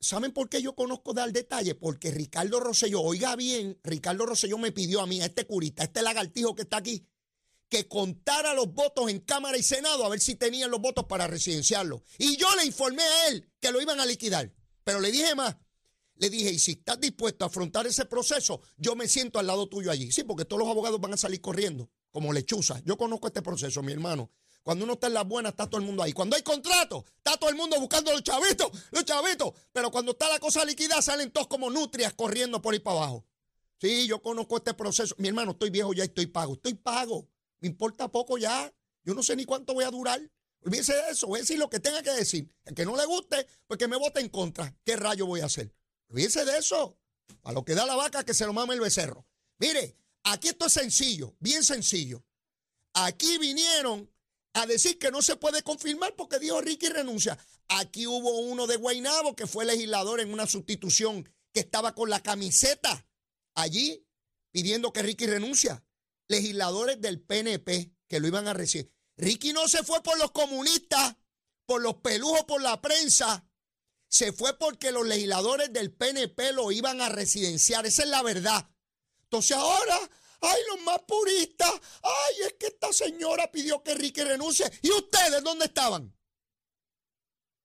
¿Saben 0.01 0.33
por 0.33 0.49
qué 0.49 0.63
yo 0.63 0.75
conozco 0.75 1.13
dar 1.13 1.33
detalle? 1.33 1.75
Porque 1.75 2.11
Ricardo 2.11 2.61
Rosselló, 2.61 3.03
oiga 3.03 3.37
bien, 3.37 3.79
Ricardo 3.83 4.27
Rosselló 4.27 4.59
me 4.59 4.73
pidió 4.73 5.01
a 5.01 5.07
mí, 5.07 5.21
a 5.21 5.27
este 5.27 5.47
curita, 5.47 5.83
a 5.83 5.87
este 5.87 6.03
lagartijo 6.03 6.55
que 6.55 6.63
está 6.63 6.79
aquí, 6.79 7.07
que 7.69 7.87
contara 7.87 8.55
los 8.55 8.73
votos 8.73 9.11
en 9.11 9.21
Cámara 9.21 9.59
y 9.59 9.63
Senado 9.63 10.05
a 10.05 10.09
ver 10.09 10.21
si 10.21 10.35
tenían 10.35 10.71
los 10.71 10.81
votos 10.81 11.05
para 11.07 11.27
residenciarlo. 11.27 12.03
Y 12.19 12.37
yo 12.37 12.49
le 12.57 12.65
informé 12.65 13.03
a 13.03 13.29
él 13.29 13.51
que 13.61 13.71
lo 13.71 13.81
iban 13.81 14.01
a 14.01 14.07
liquidar. 14.07 14.53
Pero 14.83 15.01
le 15.01 15.13
dije 15.13 15.35
más, 15.35 15.57
le 16.17 16.31
dije, 16.31 16.51
y 16.51 16.59
si 16.59 16.73
estás 16.73 17.01
dispuesto 17.01 17.45
a 17.45 17.49
afrontar 17.49 17.87
ese 17.87 18.07
proceso, 18.07 18.61
yo 18.77 18.97
me 18.97 19.09
siento 19.09 19.39
al 19.39 19.47
lado 19.47 19.69
tuyo 19.69 19.91
allí. 19.91 20.11
Sí, 20.11 20.25
porque 20.25 20.45
todos 20.45 20.61
los 20.61 20.69
abogados 20.69 21.01
van 21.01 21.15
a 21.15 21.17
salir 21.17 21.41
corriendo, 21.41 21.91
como 22.11 22.33
lechuza. 22.33 22.81
Yo 22.85 22.97
conozco 22.97 23.27
este 23.29 23.43
proceso, 23.43 23.83
mi 23.83 23.93
hermano. 23.93 24.31
Cuando 24.63 24.85
uno 24.85 24.95
está 24.95 25.07
en 25.07 25.15
la 25.15 25.25
buena, 25.25 25.51
está 25.51 25.67
todo 25.67 25.81
el 25.81 25.87
mundo 25.87 26.03
ahí. 26.03 26.13
Cuando 26.13 26.37
hay 26.37 26.43
contrato, 26.43 27.05
está 27.17 27.37
todo 27.37 27.49
el 27.49 27.57
mundo 27.57 27.81
buscando 27.81 28.13
los 28.13 28.23
chavitos, 28.23 28.71
los 28.91 29.05
chavitos. 29.05 29.53
Pero 29.73 29.91
cuando 29.91 30.13
está 30.13 30.29
la 30.29 30.39
cosa 30.39 30.65
liquidada, 30.65 31.01
salen 31.01 31.31
todos 31.31 31.47
como 31.47 31.71
nutrias 31.71 32.13
corriendo 32.15 32.61
por 32.61 32.75
ahí 32.75 32.81
para 32.81 32.99
abajo. 32.99 33.25
Sí, 33.81 34.07
yo 34.07 34.21
conozco 34.21 34.59
este 34.59 34.75
proceso. 34.75 35.15
Mi 35.19 35.29
hermano, 35.29 35.53
estoy 35.53 35.71
viejo 35.71 35.95
ya 35.95 36.05
estoy 36.05 36.27
pago. 36.27 36.55
Estoy 36.55 36.75
pago. 36.75 37.29
Me 37.61 37.69
importa 37.69 38.09
poco 38.09 38.37
ya. 38.37 38.73
Yo 39.03 39.15
no 39.15 39.23
sé 39.23 39.35
ni 39.35 39.47
cuánto 39.47 39.73
voy 39.73 39.85
a 39.85 39.91
durar. 39.91 40.21
Olvídese 40.63 40.93
de 40.93 41.11
eso. 41.11 41.27
Voy 41.27 41.39
a 41.39 41.43
decir 41.43 41.59
lo 41.59 41.71
que 41.71 41.81
tenga 41.81 42.03
que 42.03 42.11
decir. 42.11 42.55
El 42.67 42.75
que 42.75 42.85
no 42.85 42.95
le 42.97 43.07
guste, 43.07 43.47
pues 43.67 43.79
que 43.79 43.89
me 43.89 43.97
vote 43.97 44.21
en 44.21 44.29
contra. 44.29 44.77
¿Qué 44.85 44.97
rayo 44.97 45.25
voy 45.25 45.41
a 45.41 45.47
hacer? 45.47 45.75
Olvídese 46.09 46.45
de 46.45 46.59
eso. 46.59 46.99
A 47.43 47.53
lo 47.53 47.65
que 47.65 47.75
da 47.75 47.87
la 47.87 47.97
vaca, 47.97 48.25
que 48.25 48.35
se 48.35 48.45
lo 48.45 48.53
mame 48.53 48.75
el 48.75 48.81
becerro. 48.81 49.27
Mire, 49.59 49.97
aquí 50.33 50.49
esto 50.49 50.67
es 50.67 50.73
sencillo, 50.73 51.37
bien 51.39 51.63
sencillo. 51.63 52.25
Aquí 52.95 53.39
vinieron 53.39 54.11
a 54.55 54.67
decir 54.67 54.99
que 54.99 55.11
no 55.11 55.23
se 55.23 55.37
puede 55.37 55.63
confirmar 55.63 56.17
porque 56.17 56.39
dijo 56.39 56.61
Ricky 56.61 56.89
renuncia. 56.89 57.39
Aquí 57.69 58.07
hubo 58.07 58.41
uno 58.41 58.67
de 58.67 58.77
Guainabo 58.77 59.37
que 59.37 59.47
fue 59.47 59.65
legislador 59.65 60.21
en 60.21 60.33
una 60.33 60.47
sustitución 60.47 61.25
que 61.53 61.61
estaba 61.61 61.95
con 61.95 62.11
la 62.11 62.23
camiseta 62.23 63.07
allí 63.55 64.05
pidiendo 64.51 64.93
que 64.93 65.03
Ricky 65.03 65.27
renuncia 65.27 65.85
legisladores 66.29 67.01
del 67.01 67.21
PNP 67.21 67.93
que 68.09 68.21
lo 68.21 68.27
iban 68.27 68.49
a 68.49 68.55
recibir. 68.55 68.93
Ricky 69.17 69.53
no 69.53 69.69
se 69.69 69.85
fue 69.85 70.03
por 70.03 70.19
los 70.19 70.31
comunistas, 70.31 71.17
por 71.67 71.83
los 71.83 71.97
pelujos, 71.97 72.45
por 72.45 72.63
la 72.63 72.81
prensa. 72.81 73.47
Se 74.09 74.33
fue 74.33 74.59
porque 74.59 74.91
los 74.91 75.07
legisladores 75.07 75.73
del 75.73 75.93
PNP 75.93 76.53
lo 76.53 76.73
iban 76.73 77.01
a 77.01 77.09
residenciar. 77.09 77.87
Esa 77.87 78.03
es 78.03 78.09
la 78.09 78.23
verdad. 78.23 78.69
Entonces 79.25 79.57
ahora, 79.57 80.11
ay, 80.41 80.61
los 80.69 80.81
más 80.85 81.01
puristas, 81.07 81.73
ay, 82.03 82.47
es 82.47 82.55
que 82.55 82.67
esta 82.67 82.93
señora 82.93 83.51
pidió 83.51 83.83
que 83.83 83.95
Ricky 83.95 84.23
renuncie. 84.23 84.71
¿Y 84.83 84.91
ustedes 84.91 85.43
dónde 85.43 85.67
estaban? 85.67 86.15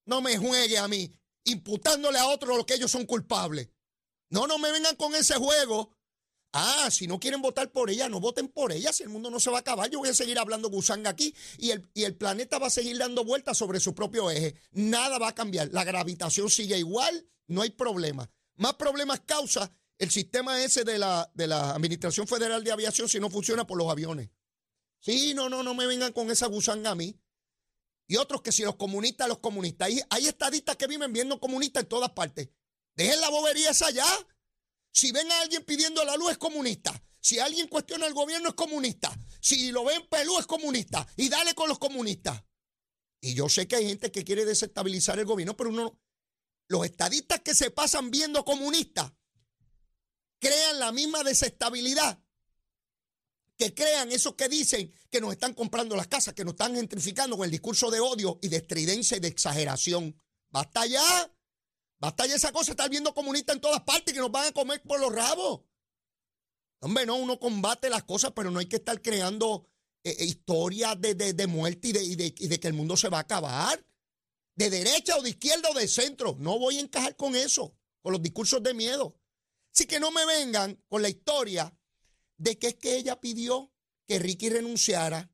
No 0.05 0.22
me 0.22 0.38
juegue 0.38 0.77
a 0.77 0.88
mí, 0.88 1.12
imputándole 1.46 2.20
a 2.20 2.27
otros 2.27 2.58
lo 2.58 2.65
que 2.65 2.75
ellos 2.75 2.91
son 2.91 3.05
culpables. 3.05 3.70
No, 4.29 4.48
no 4.48 4.58
me 4.58 4.72
vengan 4.72 4.96
con 4.96 5.15
ese 5.15 5.36
juego. 5.36 5.91
Ah, 6.53 6.89
si 6.89 7.05
no 7.05 7.20
quieren 7.20 7.41
votar 7.41 7.70
por 7.72 7.89
ella, 7.89 8.08
no 8.08 8.22
voten 8.22 8.48
por 8.48 8.72
ella, 8.72 8.94
si 8.94 9.03
el 9.03 9.10
mundo 9.10 9.29
no 9.29 9.41
se 9.41 9.50
va 9.50 9.58
a 9.58 9.60
acabar. 9.60 9.89
Yo 9.89 10.00
voy 10.00 10.10
a 10.10 10.13
seguir 10.13 10.39
hablando 10.39 10.70
gusanga 10.70 11.10
aquí 11.10 11.36
y 11.58 11.72
el, 11.72 11.89
y 11.94 12.03
el 12.05 12.15
planeta 12.15 12.60
va 12.60 12.67
a 12.67 12.70
seguir 12.70 12.98
dando 12.98 13.25
vueltas 13.25 13.57
sobre 13.57 13.81
su 13.81 13.94
propio 13.94 14.31
eje. 14.31 14.55
Nada 14.72 15.18
va 15.18 15.29
a 15.29 15.35
cambiar. 15.35 15.70
La 15.74 15.83
gravitación 15.83 16.50
sigue 16.50 16.77
igual, 16.77 17.27
no 17.48 17.61
hay 17.61 17.72
problema. 17.72 18.29
Más 18.55 18.75
problemas 18.75 19.20
causa 19.25 19.70
el 19.98 20.12
sistema 20.12 20.62
ese 20.64 20.84
de 20.84 21.00
la, 21.00 21.29
de 21.34 21.48
la 21.48 21.72
Administración 21.72 22.27
Federal 22.27 22.64
de 22.64 22.72
Aviación 22.72 23.08
si 23.08 23.20
no 23.20 23.29
funciona 23.29 23.66
por 23.66 23.77
los 23.77 23.90
aviones. 23.90 24.29
Sí, 25.00 25.34
no, 25.34 25.50
no, 25.50 25.64
no 25.64 25.74
me 25.74 25.88
vengan 25.88 26.12
con 26.12 26.31
esa 26.31 26.48
gusanga 26.48 26.92
a 26.92 26.96
mí. 26.96 27.20
Y 28.08 28.18
otros 28.18 28.42
que 28.42 28.51
si 28.51 28.64
los 28.64 28.75
comunistas, 28.75 29.27
los 29.27 29.40
comunistas. 29.40 29.88
Hay, 29.88 30.01
hay 30.10 30.27
estadistas 30.27 30.75
que 30.75 30.88
viven 30.88 31.14
viendo 31.14 31.40
comunistas 31.40 31.84
en 31.84 31.90
todas 31.90 32.12
partes. 32.12 32.50
Dejen 32.96 33.20
la 33.22 33.29
bobería 33.29 33.72
esa 33.72 33.90
ya. 33.92 34.05
Si 34.92 35.12
ven 35.12 35.31
a 35.31 35.42
alguien 35.42 35.64
pidiendo 35.64 36.03
la 36.05 36.16
luz 36.16 36.31
es 36.31 36.38
comunista. 36.38 37.01
Si 37.20 37.40
alguien 37.40 37.68
cuestiona 37.68 38.05
el 38.05 38.14
gobierno 38.14 38.50
es 38.50 38.55
comunista. 38.55 39.18
Si 39.42 39.72
lo 39.72 39.84
ven 39.84 40.05
pelú 40.08 40.38
es 40.40 40.46
comunista. 40.46 41.08
Y 41.18 41.29
dale 41.29 41.55
con 41.55 41.68
los 41.68 41.79
comunistas. 41.79 42.44
Y 43.22 43.34
yo 43.34 43.50
sé 43.50 43.68
que 43.68 43.77
hay 43.77 43.88
gente 43.88 44.12
que 44.12 44.24
quiere 44.24 44.46
desestabilizar 44.46 45.18
el 45.18 45.25
gobierno, 45.25 45.58
pero 45.58 45.72
uno, 45.72 46.00
los 46.68 46.86
estadistas 46.86 47.42
que 47.42 47.55
se 47.55 47.72
pasan 47.72 48.12
viendo 48.12 48.46
comunistas 48.46 49.12
crean 50.39 50.79
la 50.79 50.91
misma 50.91 51.24
desestabilidad 51.24 52.19
que 53.57 53.74
crean 53.74 54.11
esos 54.11 54.35
que 54.35 54.50
dicen 54.50 54.91
que 55.09 55.21
nos 55.21 55.31
están 55.31 55.53
comprando 55.53 55.95
las 55.95 56.07
casas, 56.07 56.33
que 56.33 56.43
nos 56.43 56.53
están 56.53 56.75
gentrificando 56.75 57.37
con 57.37 57.45
el 57.45 57.51
discurso 57.51 57.89
de 57.89 58.00
odio 58.00 58.39
y 58.41 58.50
de 58.50 58.57
estridencia 58.57 59.17
y 59.17 59.19
de 59.19 59.29
exageración. 59.29 60.19
Basta 60.50 60.85
ya. 60.85 61.31
Basta 61.98 62.25
ya 62.25 62.35
esa 62.35 62.51
cosa, 62.51 62.71
estar 62.71 62.89
viendo 62.89 63.13
comunistas 63.13 63.55
en 63.55 63.61
todas 63.61 63.81
partes 63.81 64.13
que 64.13 64.19
nos 64.19 64.31
van 64.31 64.48
a 64.48 64.51
comer 64.51 64.81
por 64.83 65.00
los 65.00 65.13
rabos. 65.13 65.61
Hombre, 66.81 67.05
no, 67.05 67.15
uno 67.15 67.39
combate 67.39 67.89
las 67.89 68.03
cosas, 68.03 68.33
pero 68.35 68.51
no 68.51 68.59
hay 68.59 68.65
que 68.65 68.75
estar 68.75 69.01
creando 69.01 69.65
eh, 70.03 70.15
eh, 70.19 70.25
historias 70.25 71.00
de, 71.00 71.48
muerte 71.48 71.87
y 71.87 71.91
de, 71.93 72.33
y 72.37 72.48
de 72.48 72.59
que 72.59 72.67
el 72.67 72.74
mundo 72.74 72.98
se 72.98 73.09
va 73.09 73.19
a 73.19 73.21
acabar. 73.21 73.83
De 74.55 74.69
derecha 74.69 75.17
o 75.17 75.21
de 75.21 75.29
izquierda 75.29 75.69
o 75.69 75.74
de 75.74 75.87
centro. 75.87 76.35
No 76.37 76.59
voy 76.59 76.77
a 76.77 76.81
encajar 76.81 77.15
con 77.15 77.35
eso, 77.35 77.75
con 78.01 78.11
los 78.11 78.21
discursos 78.21 78.61
de 78.61 78.74
miedo. 78.74 79.17
Así 79.75 79.88
que 79.88 80.00
no 80.00 80.09
me 80.09 80.25
vengan 80.25 80.81
con 80.88 81.01
la 81.01 81.09
historia 81.09 81.77
de 82.38 82.57
que 82.57 82.68
es 82.68 82.75
que 82.75 82.96
ella 82.96 83.20
pidió 83.20 83.74
que 84.07 84.20
Ricky 84.20 84.50
renunciara, 84.50 85.29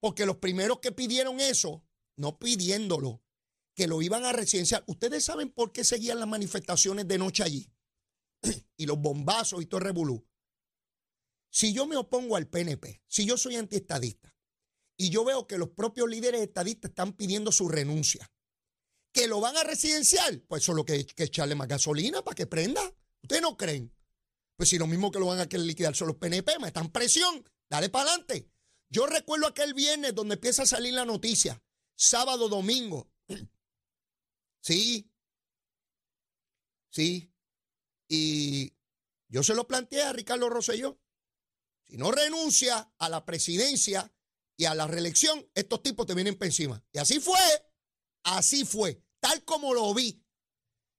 porque 0.00 0.26
los 0.26 0.38
primeros 0.38 0.80
que 0.80 0.90
pidieron 0.90 1.38
eso, 1.38 1.84
no 2.16 2.40
pidiéndolo, 2.40 3.22
que 3.76 3.86
lo 3.86 4.02
iban 4.02 4.24
a 4.24 4.32
residenciar. 4.32 4.82
¿Ustedes 4.88 5.24
saben 5.24 5.50
por 5.50 5.70
qué 5.70 5.84
seguían 5.84 6.18
las 6.18 6.28
manifestaciones 6.28 7.06
de 7.06 7.18
noche 7.18 7.44
allí? 7.44 7.72
y 8.76 8.86
los 8.86 8.98
bombazos 8.98 9.62
y 9.62 9.66
todo 9.66 9.78
el 9.78 9.84
revolú. 9.84 10.26
Si 11.48 11.72
yo 11.72 11.86
me 11.86 11.96
opongo 11.96 12.34
al 12.34 12.48
PNP, 12.48 13.02
si 13.06 13.26
yo 13.26 13.36
soy 13.36 13.54
antiestadista, 13.56 14.34
y 14.96 15.10
yo 15.10 15.24
veo 15.24 15.46
que 15.46 15.56
los 15.56 15.68
propios 15.68 16.08
líderes 16.08 16.40
estadistas 16.40 16.88
están 16.90 17.12
pidiendo 17.12 17.52
su 17.52 17.68
renuncia, 17.68 18.28
que 19.12 19.28
lo 19.28 19.40
van 19.40 19.56
a 19.56 19.62
residenciar, 19.62 20.40
pues 20.48 20.64
eso 20.64 20.72
es 20.72 20.76
lo 20.76 20.84
que, 20.84 21.06
que 21.06 21.24
echarle 21.24 21.54
más 21.54 21.68
gasolina 21.68 22.22
para 22.22 22.34
que 22.34 22.46
prenda. 22.48 22.82
¿Ustedes 23.28 23.42
no 23.42 23.58
creen? 23.58 23.94
Pues 24.56 24.70
si 24.70 24.78
lo 24.78 24.86
mismo 24.86 25.10
que 25.10 25.18
lo 25.18 25.26
van 25.26 25.38
a 25.38 25.46
querer 25.46 25.66
liquidar 25.66 25.94
son 25.94 26.08
los 26.08 26.16
PNP, 26.16 26.58
me 26.60 26.68
están 26.68 26.90
presión, 26.90 27.44
dale 27.68 27.90
para 27.90 28.08
adelante. 28.08 28.50
Yo 28.88 29.04
recuerdo 29.06 29.46
aquel 29.46 29.74
viernes 29.74 30.14
donde 30.14 30.36
empieza 30.36 30.62
a 30.62 30.66
salir 30.66 30.94
la 30.94 31.04
noticia, 31.04 31.62
sábado, 31.94 32.48
domingo, 32.48 33.12
Sí. 34.62 35.12
Sí. 36.88 37.30
Y 38.08 38.74
yo 39.28 39.42
se 39.42 39.54
lo 39.54 39.68
planteé 39.68 40.04
a 40.04 40.14
Ricardo 40.14 40.48
Rosselló. 40.48 40.98
Si 41.86 41.98
no 41.98 42.10
renuncia 42.10 42.90
a 42.96 43.10
la 43.10 43.26
presidencia 43.26 44.10
y 44.56 44.64
a 44.64 44.74
la 44.74 44.86
reelección, 44.86 45.46
estos 45.54 45.82
tipos 45.82 46.06
te 46.06 46.14
vienen 46.14 46.38
por 46.38 46.46
encima. 46.46 46.82
Y 46.92 46.98
así 46.98 47.20
fue. 47.20 47.38
Así 48.22 48.64
fue. 48.64 49.04
Tal 49.20 49.44
como 49.44 49.74
lo 49.74 49.92
vi. 49.92 50.24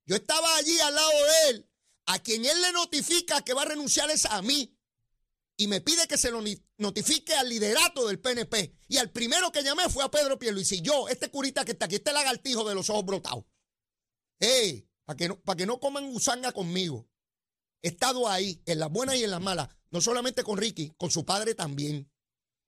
Yo 0.06 0.16
estaba 0.16 0.56
allí 0.58 0.80
al 0.80 0.94
lado 0.94 1.10
de 1.10 1.50
él. 1.50 1.69
A 2.10 2.18
quien 2.18 2.44
él 2.44 2.60
le 2.60 2.72
notifica 2.72 3.44
que 3.44 3.54
va 3.54 3.62
a 3.62 3.66
renunciar 3.66 4.10
es 4.10 4.26
a 4.26 4.42
mí. 4.42 4.76
Y 5.58 5.68
me 5.68 5.80
pide 5.80 6.08
que 6.08 6.18
se 6.18 6.32
lo 6.32 6.42
notifique 6.78 7.36
al 7.36 7.48
liderato 7.48 8.08
del 8.08 8.20
PNP. 8.20 8.74
Y 8.88 8.98
al 8.98 9.12
primero 9.12 9.52
que 9.52 9.62
llamé 9.62 9.88
fue 9.90 10.04
a 10.04 10.10
Pedro 10.10 10.40
Pierluisi. 10.40 10.82
Yo, 10.82 11.08
este 11.08 11.30
curita 11.30 11.64
que 11.64 11.74
está 11.74 11.86
aquí, 11.86 11.96
este 11.96 12.12
lagartijo 12.12 12.68
de 12.68 12.74
los 12.74 12.90
ojos 12.90 13.06
brotados. 13.06 13.46
¡Ey! 14.40 14.90
Para 15.06 15.18
que, 15.18 15.28
no, 15.28 15.40
que 15.44 15.66
no 15.68 15.80
coman 15.80 16.06
usanga 16.06 16.52
conmigo. 16.52 17.08
He 17.84 17.90
estado 17.90 18.28
ahí, 18.28 18.60
en 18.66 18.80
las 18.80 18.90
buenas 18.90 19.16
y 19.16 19.24
en 19.24 19.30
las 19.30 19.42
malas. 19.42 19.70
No 19.92 20.02
solamente 20.02 20.44
con 20.44 20.58
Ricky, 20.58 20.92
con 20.98 21.12
su 21.12 21.26
padre 21.26 21.54
también. 21.54 22.12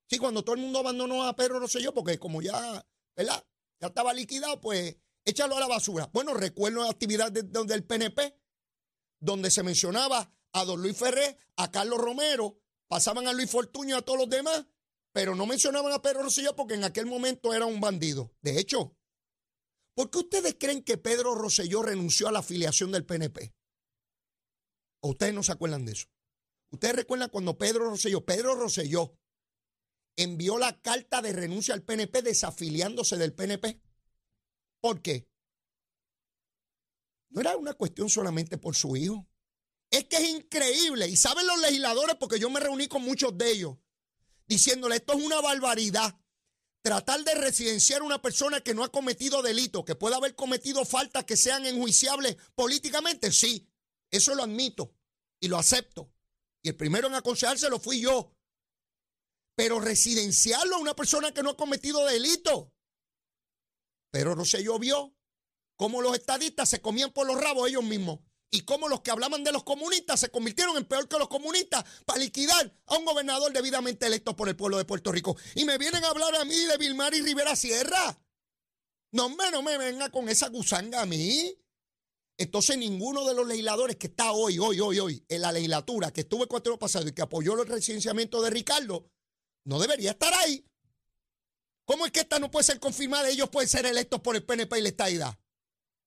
Sí, 0.07 0.19
cuando 0.19 0.43
todo 0.43 0.55
el 0.55 0.61
mundo 0.61 0.79
abandonó 0.79 1.23
a 1.23 1.35
Pedro 1.35 1.65
yo, 1.65 1.95
porque 1.95 2.19
como 2.19 2.43
ya, 2.43 2.85
¿verdad? 3.15 3.43
Ya 3.79 3.87
estaba 3.87 4.13
liquidado, 4.13 4.61
pues 4.61 4.97
échalo 5.25 5.57
a 5.57 5.59
la 5.59 5.67
basura. 5.67 6.11
Bueno, 6.13 6.35
recuerdo 6.35 6.83
la 6.83 6.91
actividad 6.91 7.31
del 7.31 7.83
PNP, 7.85 8.40
donde 9.21 9.49
se 9.49 9.63
mencionaba 9.63 10.29
a 10.51 10.65
don 10.65 10.81
Luis 10.81 10.97
Ferré, 10.97 11.37
a 11.55 11.71
Carlos 11.71 11.99
Romero, 11.99 12.59
pasaban 12.89 13.27
a 13.27 13.33
Luis 13.33 13.49
Fortuño 13.49 13.95
y 13.95 13.97
a 13.97 14.01
todos 14.01 14.19
los 14.19 14.29
demás, 14.29 14.65
pero 15.13 15.33
no 15.35 15.45
mencionaban 15.45 15.93
a 15.93 16.01
Pedro 16.01 16.23
Rosselló 16.23 16.53
porque 16.57 16.73
en 16.73 16.83
aquel 16.83 17.05
momento 17.05 17.53
era 17.53 17.65
un 17.65 17.79
bandido. 17.79 18.33
De 18.41 18.59
hecho, 18.59 18.97
¿Por 19.93 20.09
qué 20.09 20.19
ustedes 20.19 20.55
creen 20.57 20.83
que 20.83 20.97
Pedro 20.97 21.35
Rosselló 21.35 21.81
renunció 21.81 22.27
a 22.27 22.31
la 22.31 22.39
afiliación 22.39 22.91
del 22.91 23.05
PNP? 23.05 23.53
¿O 25.01 25.09
ustedes 25.09 25.33
no 25.33 25.43
se 25.43 25.51
acuerdan 25.51 25.85
de 25.85 25.93
eso? 25.93 26.07
¿Ustedes 26.71 26.95
recuerdan 26.95 27.29
cuando 27.29 27.57
Pedro 27.57 27.89
Rosselló, 27.89 28.25
Pedro 28.25 28.55
Rosselló, 28.55 29.17
envió 30.15 30.57
la 30.57 30.81
carta 30.81 31.21
de 31.21 31.33
renuncia 31.33 31.73
al 31.73 31.83
PNP 31.83 32.21
desafiliándose 32.21 33.17
del 33.17 33.33
PNP? 33.33 33.81
¿Por 34.79 35.01
qué? 35.01 35.27
No 37.31 37.41
era 37.41 37.55
una 37.55 37.73
cuestión 37.73 38.09
solamente 38.09 38.57
por 38.57 38.75
su 38.75 38.95
hijo. 38.95 39.27
Es 39.89 40.05
que 40.05 40.17
es 40.17 40.29
increíble. 40.29 41.07
Y 41.07 41.17
saben 41.17 41.47
los 41.47 41.59
legisladores, 41.59 42.15
porque 42.17 42.39
yo 42.39 42.49
me 42.49 42.59
reuní 42.59 42.87
con 42.87 43.01
muchos 43.01 43.37
de 43.37 43.51
ellos, 43.51 43.77
diciéndole, 44.47 44.97
esto 44.97 45.13
es 45.13 45.23
una 45.23 45.41
barbaridad. 45.41 46.17
Tratar 46.81 47.23
de 47.23 47.35
residenciar 47.35 48.01
a 48.01 48.05
una 48.05 48.21
persona 48.21 48.61
que 48.61 48.73
no 48.73 48.83
ha 48.83 48.91
cometido 48.91 49.41
delito, 49.41 49.85
que 49.85 49.95
pueda 49.95 50.17
haber 50.17 50.35
cometido 50.35 50.83
faltas 50.83 51.25
que 51.25 51.37
sean 51.37 51.65
enjuiciables 51.65 52.37
políticamente, 52.55 53.31
sí, 53.31 53.69
eso 54.09 54.33
lo 54.35 54.43
admito 54.43 54.95
y 55.39 55.47
lo 55.47 55.57
acepto. 55.57 56.11
Y 56.63 56.69
el 56.69 56.75
primero 56.75 57.07
en 57.07 57.15
aconsejárselo 57.15 57.79
fui 57.79 58.01
yo. 58.01 58.35
Pero 59.55 59.79
residenciarlo 59.79 60.75
a 60.75 60.79
una 60.79 60.95
persona 60.95 61.33
que 61.33 61.43
no 61.43 61.51
ha 61.51 61.57
cometido 61.57 62.05
delito. 62.05 62.73
Pero 64.11 64.35
no 64.35 64.43
se 64.43 64.63
llovió 64.63 65.15
cómo 65.81 66.03
los 66.03 66.13
estadistas 66.13 66.69
se 66.69 66.79
comían 66.79 67.09
por 67.09 67.25
los 67.25 67.41
rabos 67.41 67.67
ellos 67.67 67.83
mismos 67.83 68.19
y 68.51 68.61
cómo 68.61 68.87
los 68.87 69.01
que 69.01 69.09
hablaban 69.09 69.43
de 69.43 69.51
los 69.51 69.63
comunistas 69.63 70.19
se 70.19 70.29
convirtieron 70.29 70.77
en 70.77 70.85
peor 70.85 71.07
que 71.07 71.17
los 71.17 71.27
comunistas 71.27 71.83
para 72.05 72.19
liquidar 72.19 72.71
a 72.85 72.99
un 72.99 73.05
gobernador 73.05 73.51
debidamente 73.51 74.05
electo 74.05 74.35
por 74.35 74.47
el 74.47 74.55
pueblo 74.55 74.77
de 74.77 74.85
Puerto 74.85 75.11
Rico. 75.11 75.35
Y 75.55 75.65
me 75.65 75.79
vienen 75.79 76.03
a 76.03 76.09
hablar 76.09 76.35
a 76.35 76.45
mí 76.45 76.53
de 76.53 76.77
Vilmar 76.77 77.15
y 77.15 77.21
Rivera 77.23 77.55
Sierra. 77.55 78.15
No, 79.11 79.29
me, 79.29 79.49
no 79.49 79.63
me 79.63 79.75
venga 79.79 80.11
con 80.11 80.29
esa 80.29 80.49
gusanga 80.49 81.01
a 81.01 81.07
mí. 81.07 81.51
Entonces 82.37 82.77
ninguno 82.77 83.27
de 83.27 83.33
los 83.33 83.47
legisladores 83.47 83.95
que 83.95 84.05
está 84.05 84.33
hoy, 84.33 84.59
hoy, 84.59 84.79
hoy, 84.79 84.99
hoy 84.99 85.25
en 85.29 85.41
la 85.41 85.51
legislatura, 85.51 86.13
que 86.13 86.21
estuvo 86.21 86.43
el 86.43 86.47
cuatro 86.47 86.77
pasado 86.77 87.07
y 87.07 87.13
que 87.13 87.23
apoyó 87.23 87.59
el 87.59 87.67
residenciamiento 87.67 88.39
de 88.43 88.51
Ricardo, 88.51 89.09
no 89.65 89.79
debería 89.79 90.11
estar 90.11 90.31
ahí. 90.35 90.63
¿Cómo 91.85 92.05
es 92.05 92.11
que 92.11 92.19
esta 92.19 92.37
no 92.37 92.51
puede 92.51 92.65
ser 92.65 92.79
confirmada? 92.79 93.29
Ellos 93.29 93.49
pueden 93.49 93.67
ser 93.67 93.87
electos 93.87 94.21
por 94.21 94.35
el 94.35 94.45
PNP 94.45 94.77
y 94.77 94.81
la 94.83 94.89
estadidad. 94.89 95.40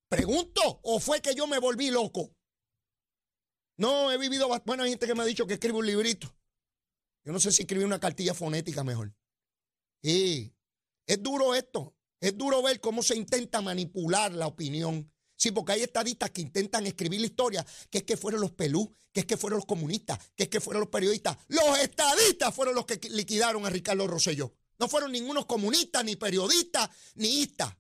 Pregunto, 0.09 0.81
¿o 0.83 1.01
fue 1.01 1.21
que 1.21 1.35
yo 1.35 1.47
me 1.47 1.59
volví 1.59 1.91
loco? 1.91 2.35
No, 3.77 4.13
he 4.13 4.19
vivido. 4.19 4.49
Bueno, 4.65 4.85
hay 4.85 4.91
gente 4.91 5.07
que 5.07 5.15
me 5.15 5.23
ha 5.23 5.27
dicho 5.27 5.47
que 5.47 5.55
escribo 5.55 5.79
un 5.79 5.87
librito. 5.87 6.33
Yo 7.25 7.33
no 7.33 7.41
sé 7.41 7.51
si 7.51 7.63
escribí 7.63 7.85
una 7.85 7.99
cartilla 7.99 8.35
fonética 8.35 8.85
mejor. 8.85 9.15
Y 10.03 10.53
es 11.07 11.23
duro 11.23 11.55
esto. 11.55 11.97
Es 12.21 12.37
duro 12.37 12.63
ver 12.63 12.81
cómo 12.81 13.03
se 13.03 13.17
intenta 13.17 13.61
manipular 13.61 14.33
la 14.33 14.47
opinión. 14.47 15.11
Sí, 15.37 15.51
porque 15.51 15.73
hay 15.73 15.83
estadistas 15.83 16.31
que 16.31 16.43
intentan 16.43 16.87
escribir 16.87 17.21
la 17.21 17.27
historia, 17.27 17.67
que 17.91 17.99
es 17.99 18.05
que 18.05 18.17
fueron 18.17 18.41
los 18.41 18.53
pelú, 18.53 18.95
que 19.13 19.21
es 19.21 19.27
que 19.27 19.37
fueron 19.37 19.59
los 19.59 19.67
comunistas, 19.67 20.19
que 20.37 20.45
es 20.45 20.49
que 20.49 20.61
fueron 20.61 20.81
los 20.81 20.91
periodistas. 20.91 21.37
Los 21.49 21.79
estadistas 21.81 22.55
fueron 22.55 22.75
los 22.75 22.87
que 22.87 23.01
liquidaron 23.11 23.67
a 23.67 23.71
Ricardo 23.71 24.07
Rosselló. 24.07 24.55
No 24.79 24.89
fueron 24.89 25.13
ningunos 25.13 25.47
comunistas, 25.47 26.05
ni 26.05 26.17
periodistas, 26.17 26.89
ni 27.17 27.41
istas. 27.41 27.77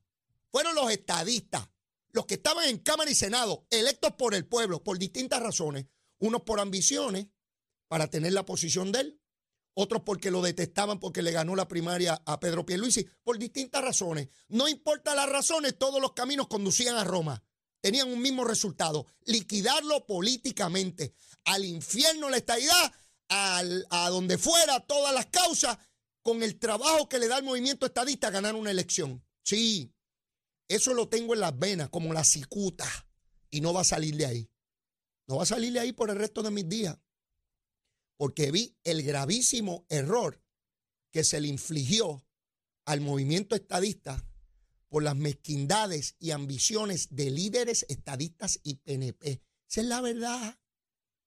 Fueron 0.51 0.75
los 0.75 0.91
estadistas 0.91 1.69
los 2.15 2.27
que 2.27 2.35
estaban 2.35 2.69
en 2.69 2.79
Cámara 2.79 3.11
y 3.11 3.15
Senado, 3.15 3.67
electos 3.71 4.13
por 4.13 4.35
el 4.35 4.47
pueblo, 4.47 4.85
por 4.85 4.99
distintas 4.99 5.43
razones, 5.43 5.87
unos 6.21 6.43
por 6.43 6.61
ambiciones, 6.61 7.27
para 7.89 8.09
tener 8.09 8.33
la 8.33 8.47
posición 8.47 8.93
de 8.93 9.01
él, 9.01 9.21
otros 9.75 10.03
porque 10.07 10.31
lo 10.31 10.41
detestaban 10.41 11.01
porque 11.01 11.23
le 11.23 11.33
ganó 11.33 11.57
la 11.57 11.67
primaria 11.67 12.23
a 12.25 12.39
Pedro 12.39 12.65
Pierluisi, 12.65 13.05
por 13.25 13.37
distintas 13.37 13.83
razones. 13.83 14.29
No 14.47 14.69
importa 14.69 15.17
las 15.17 15.29
razones, 15.29 15.77
todos 15.77 16.01
los 16.01 16.13
caminos 16.13 16.47
conducían 16.47 16.95
a 16.95 17.03
Roma. 17.03 17.43
Tenían 17.81 18.11
un 18.11 18.23
mismo 18.23 18.45
resultado, 18.45 19.07
liquidarlo 19.27 20.07
políticamente, 20.07 21.15
al 21.45 21.65
infierno 21.65 22.31
la 22.31 22.37
estadidad, 22.37 22.93
a 23.29 24.09
donde 24.11 24.39
fuera 24.39 24.79
todas 24.87 25.13
las 25.13 25.27
causas, 25.27 25.79
con 26.23 26.45
el 26.45 26.61
trabajo 26.61 27.09
que 27.09 27.19
le 27.19 27.27
da 27.27 27.39
el 27.39 27.45
movimiento 27.45 27.87
estadista 27.87 28.31
ganar 28.31 28.55
una 28.55 28.71
elección. 28.71 29.23
Sí, 29.43 29.94
eso 30.69 30.95
lo 30.95 31.09
tengo 31.09 31.35
en 31.35 31.41
las 31.41 31.59
venas, 31.59 31.91
como 31.91 32.13
la 32.13 32.25
cicuta, 32.25 32.87
y 33.51 33.61
no 33.61 33.73
va 33.73 33.83
a 33.83 33.85
salir 33.85 34.17
de 34.17 34.27
ahí. 34.27 34.51
No 35.27 35.37
va 35.37 35.45
a 35.45 35.47
salir 35.47 35.73
de 35.73 35.81
ahí 35.81 35.93
por 35.93 36.11
el 36.11 36.17
resto 36.17 36.43
de 36.43 36.51
mis 36.51 36.69
días. 36.69 36.99
Porque 38.17 38.51
vi 38.51 38.77
el 38.85 39.03
gravísimo 39.03 39.87
error 39.89 40.43
que 41.11 41.25
se 41.25 41.41
le 41.41 41.49
infligió 41.49 42.27
al 42.85 43.01
movimiento 43.01 43.55
estadista 43.55 44.27
por 44.89 45.03
las 45.03 45.17
mezquindades 45.17 46.17
y 46.19 46.31
ambiciones 46.31 47.09
de 47.11 47.31
líderes 47.31 47.85
estadistas 47.89 48.61
y 48.63 48.77
PNP. 48.77 49.43
Esa 49.69 49.81
es 49.81 49.87
la 49.87 50.01
verdad. 50.01 50.61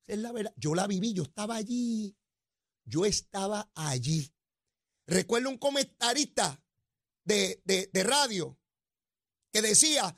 Esa 0.04 0.14
es 0.14 0.20
la 0.20 0.32
verdad. 0.32 0.54
Yo 0.56 0.76
la 0.76 0.88
viví, 0.88 1.14
yo 1.14 1.24
estaba 1.24 1.56
allí. 1.56 2.16
Yo 2.86 3.06
estaba 3.06 3.70
allí. 3.76 4.34
Recuerdo 5.06 5.50
un 5.50 5.58
comentarista 5.58 6.64
de, 7.26 7.62
de, 7.66 7.90
de 7.92 8.04
radio 8.04 8.58
que 9.58 9.68
decía, 9.68 10.16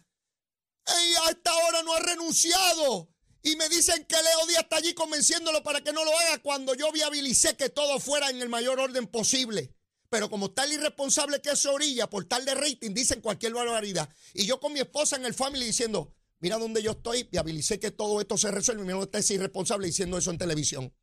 ella 0.86 1.19
a 1.25 1.30
esta 1.30 1.56
hora 1.56 1.82
no 1.84 1.93
ha 1.93 1.99
renunciado. 2.02 3.10
Y 3.41 3.56
me 3.56 3.69
dicen 3.69 4.06
que 4.06 4.15
Leo 4.15 4.47
Díaz 4.47 4.63
está 4.63 4.75
allí 4.75 4.93
convenciéndolo 4.93 5.63
para 5.63 5.82
que 5.82 5.93
no 5.93 6.04
lo 6.04 6.12
haga 6.19 6.39
cuando 6.39 6.75
yo 6.75 6.91
viabilicé 6.91 7.56
que 7.56 7.69
todo 7.69 8.02
fuera 8.02 8.30
en 8.30 8.41
el 8.41 8.49
mayor 8.49 8.82
orden 8.82 9.08
posible. 9.08 9.73
Pero 10.10 10.30
como 10.30 10.52
tal 10.52 10.73
irresponsable 10.73 11.41
que 11.41 11.52
es 11.52 11.65
orilla, 11.65 12.10
por 12.10 12.25
tal 12.25 12.43
de 12.43 12.54
rating, 12.54 12.93
dicen 12.93 13.21
cualquier 13.21 13.54
barbaridad. 13.54 14.10
Y 14.34 14.45
yo 14.45 14.60
con 14.60 14.73
mi 14.73 14.82
esposa 14.82 15.15
en 15.15 15.23
el 15.23 15.34
family 15.34 15.67
diciendo, 15.67 16.13
mira 16.39 16.58
dónde 16.58 16.84
yo 16.84 16.91
estoy, 16.91 17.23
viabilicé 17.23 17.80
que 17.80 17.91
todo 17.91 18.19
esto 18.19 18.38
se 18.38 18.52
resuelve. 18.52 18.84
Y 18.84 18.93
mi 18.93 19.02
está 19.02 19.19
ese 19.19 19.36
irresponsable 19.36 19.88
diciendo 19.88 20.17
eso 20.17 20.32
en 20.32 20.38
televisión. 20.38 20.93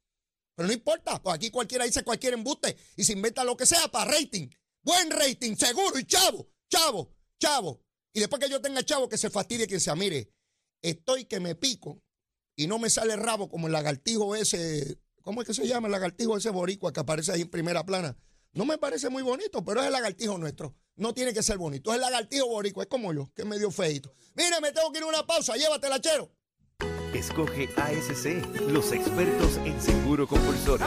Pero 0.54 0.66
no 0.66 0.74
importa, 0.74 1.22
pues 1.22 1.36
aquí 1.36 1.50
cualquiera 1.50 1.86
dice 1.86 2.04
cualquier 2.04 2.34
embuste 2.34 2.76
y 2.96 3.04
se 3.04 3.14
inventa 3.14 3.44
lo 3.44 3.56
que 3.56 3.64
sea 3.64 3.88
para 3.88 4.10
rating. 4.10 4.50
Buen 4.82 5.10
rating, 5.10 5.56
seguro 5.56 5.98
y 5.98 6.04
chavo, 6.04 6.50
chavo, 6.68 7.14
chavo. 7.40 7.85
Y 8.16 8.20
después 8.20 8.42
que 8.42 8.48
yo 8.48 8.62
tenga 8.62 8.82
chavo 8.82 9.10
que 9.10 9.18
se 9.18 9.28
fastidie 9.28 9.66
que 9.66 9.78
sea, 9.78 9.94
mire, 9.94 10.32
estoy 10.80 11.26
que 11.26 11.38
me 11.38 11.54
pico 11.54 12.00
y 12.56 12.66
no 12.66 12.78
me 12.78 12.88
sale 12.88 13.14
rabo 13.14 13.50
como 13.50 13.66
el 13.66 13.74
lagartijo 13.74 14.34
ese, 14.34 14.96
¿cómo 15.20 15.42
es 15.42 15.46
que 15.46 15.52
se 15.52 15.68
llama 15.68 15.88
el 15.88 15.92
lagartijo 15.92 16.34
ese 16.34 16.48
boricua 16.48 16.94
que 16.94 17.00
aparece 17.00 17.32
ahí 17.32 17.42
en 17.42 17.50
primera 17.50 17.84
plana? 17.84 18.16
No 18.54 18.64
me 18.64 18.78
parece 18.78 19.10
muy 19.10 19.22
bonito, 19.22 19.62
pero 19.62 19.80
es 19.82 19.86
el 19.88 19.92
lagartijo 19.92 20.38
nuestro. 20.38 20.74
No 20.94 21.12
tiene 21.12 21.34
que 21.34 21.42
ser 21.42 21.58
bonito. 21.58 21.90
Es 21.90 21.96
el 21.96 22.00
lagartijo 22.00 22.46
boricua, 22.46 22.84
es 22.84 22.88
como 22.88 23.12
yo, 23.12 23.30
que 23.34 23.42
es 23.42 23.48
medio 23.48 23.70
feito. 23.70 24.10
Mire, 24.34 24.62
me 24.62 24.72
tengo 24.72 24.90
que 24.92 24.98
ir 25.00 25.04
a 25.04 25.08
una 25.08 25.26
pausa, 25.26 25.54
llévatela, 25.54 26.00
chero. 26.00 26.32
Escoge 27.12 27.68
ASC, 27.76 28.26
los 28.70 28.92
expertos 28.92 29.58
en 29.58 29.78
seguro 29.78 30.26
compulsorio. 30.26 30.86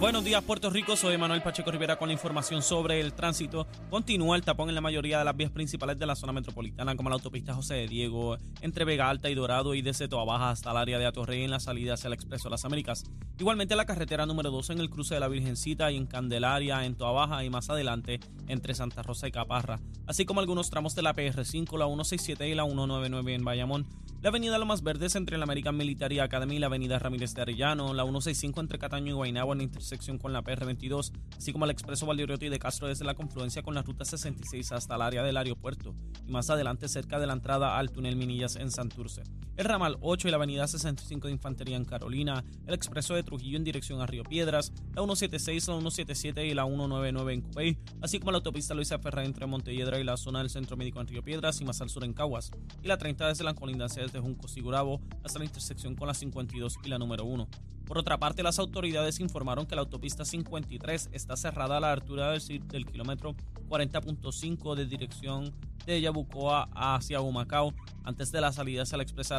Buenos 0.00 0.22
días, 0.22 0.44
Puerto 0.44 0.70
Rico. 0.70 0.94
Soy 0.94 1.18
Manuel 1.18 1.42
Pacheco 1.42 1.72
Rivera 1.72 1.96
con 1.96 2.06
la 2.06 2.12
información 2.12 2.62
sobre 2.62 3.00
el 3.00 3.14
tránsito. 3.14 3.66
Continúa 3.90 4.36
el 4.36 4.44
tapón 4.44 4.68
en 4.68 4.76
la 4.76 4.80
mayoría 4.80 5.18
de 5.18 5.24
las 5.24 5.36
vías 5.36 5.50
principales 5.50 5.98
de 5.98 6.06
la 6.06 6.14
zona 6.14 6.32
metropolitana, 6.32 6.94
como 6.94 7.08
la 7.08 7.16
autopista 7.16 7.52
José 7.52 7.74
de 7.74 7.88
Diego, 7.88 8.38
entre 8.60 8.84
Vega 8.84 9.10
Alta 9.10 9.28
y 9.28 9.34
Dorado 9.34 9.74
y 9.74 9.82
desde 9.82 10.06
Toa 10.06 10.24
Baja 10.24 10.50
hasta 10.50 10.70
el 10.70 10.76
área 10.76 11.00
de 11.00 11.06
Atorrey 11.06 11.42
en 11.42 11.50
la 11.50 11.58
salida 11.58 11.94
hacia 11.94 12.06
el 12.06 12.12
Expreso 12.14 12.44
de 12.44 12.52
las 12.52 12.64
Américas. 12.64 13.02
Igualmente 13.40 13.74
la 13.74 13.86
carretera 13.86 14.24
número 14.24 14.52
2 14.52 14.70
en 14.70 14.78
el 14.78 14.88
cruce 14.88 15.14
de 15.14 15.20
la 15.20 15.26
Virgencita 15.26 15.90
y 15.90 15.96
en 15.96 16.06
Candelaria, 16.06 16.84
en 16.84 16.94
Toa 16.94 17.10
Baja 17.10 17.42
y 17.42 17.50
más 17.50 17.68
adelante 17.68 18.20
entre 18.46 18.74
Santa 18.74 19.02
Rosa 19.02 19.26
y 19.26 19.32
Caparra, 19.32 19.80
así 20.06 20.24
como 20.24 20.38
algunos 20.38 20.70
tramos 20.70 20.94
de 20.94 21.02
la 21.02 21.12
PR5, 21.12 21.76
la 21.76 21.86
167 21.86 22.48
y 22.48 22.54
la 22.54 22.64
199 22.66 23.34
en 23.34 23.44
Bayamón. 23.44 23.86
La 24.20 24.30
avenida 24.30 24.58
Lomas 24.58 24.82
Verdes 24.82 25.14
entre 25.14 25.38
la 25.38 25.44
American 25.44 25.76
Military 25.76 26.18
Academy 26.18 26.56
y 26.56 26.58
la 26.58 26.66
avenida 26.66 26.98
Ramírez 26.98 27.34
de 27.34 27.42
Arellano, 27.42 27.94
la 27.94 28.02
165 28.02 28.60
entre 28.60 28.78
Cataño 28.78 29.10
y 29.10 29.12
Guaynabo 29.12 29.52
en 29.52 29.60
intersección 29.60 29.87
con 30.20 30.32
la 30.32 30.42
PR22, 30.42 31.12
así 31.36 31.52
como 31.52 31.64
el 31.64 31.70
expreso 31.70 32.06
Valdirioto 32.06 32.44
y 32.44 32.50
de 32.50 32.58
Castro 32.58 32.88
desde 32.88 33.04
la 33.04 33.14
confluencia 33.14 33.62
con 33.62 33.74
la 33.74 33.82
ruta 33.82 34.04
66 34.04 34.72
hasta 34.72 34.96
el 34.96 35.02
área 35.02 35.22
del 35.22 35.36
aeropuerto 35.36 35.94
y 36.26 36.30
más 36.30 36.50
adelante 36.50 36.88
cerca 36.88 37.18
de 37.18 37.26
la 37.26 37.32
entrada 37.32 37.78
al 37.78 37.90
túnel 37.90 38.16
Minillas 38.16 38.56
en 38.56 38.70
Santurce. 38.70 39.22
El 39.56 39.64
ramal 39.64 39.96
8 40.02 40.28
y 40.28 40.30
la 40.30 40.36
avenida 40.36 40.68
65 40.68 41.26
de 41.26 41.32
Infantería 41.32 41.76
en 41.76 41.84
Carolina, 41.84 42.44
el 42.66 42.74
expreso 42.74 43.14
de 43.14 43.22
Trujillo 43.22 43.56
en 43.56 43.64
dirección 43.64 44.00
a 44.00 44.06
Río 44.06 44.22
Piedras, 44.24 44.72
la 44.94 45.02
176, 45.02 45.68
la 45.68 45.74
177 45.74 46.46
y 46.46 46.54
la 46.54 46.64
199 46.64 47.32
en 47.32 47.40
Cupey, 47.40 47.78
así 48.00 48.18
como 48.18 48.30
la 48.30 48.38
autopista 48.38 48.74
Luisa 48.74 48.98
Ferrer 48.98 49.24
entre 49.24 49.46
Montelledra 49.46 49.98
y 49.98 50.04
la 50.04 50.16
zona 50.16 50.40
del 50.40 50.50
Centro 50.50 50.76
Médico 50.76 51.00
en 51.00 51.08
Río 51.08 51.24
Piedras 51.24 51.60
y 51.60 51.64
más 51.64 51.80
al 51.80 51.88
sur 51.88 52.04
en 52.04 52.12
Caguas, 52.12 52.50
y 52.82 52.88
la 52.88 52.98
30 52.98 53.26
desde 53.26 53.42
la 53.42 53.54
colindancia 53.54 54.02
desde 54.02 54.20
Junco 54.20 54.48
Sigurabo 54.48 55.00
hasta 55.24 55.38
la 55.38 55.46
intersección 55.46 55.96
con 55.96 56.06
la 56.06 56.14
52 56.14 56.78
y 56.84 56.88
la 56.88 56.98
número 56.98 57.24
1. 57.24 57.48
Por 57.88 57.96
otra 57.96 58.18
parte, 58.18 58.42
las 58.42 58.58
autoridades 58.58 59.18
informaron 59.18 59.64
que 59.64 59.74
la 59.74 59.80
autopista 59.80 60.26
53 60.26 61.08
está 61.10 61.38
cerrada 61.38 61.78
a 61.78 61.80
la 61.80 61.90
altura 61.90 62.32
del, 62.32 62.84
kilómetro 62.84 63.34
40.5 63.70 64.74
de 64.74 64.84
dirección 64.84 65.54
de 65.86 65.98
Yabucoa 66.02 66.68
hacia 66.74 67.22
Humacao, 67.22 67.72
antes 68.04 68.30
de 68.30 68.42
la 68.42 68.52
salida 68.52 68.82
hacia 68.82 68.98
la, 68.98 69.04
expresa 69.04 69.38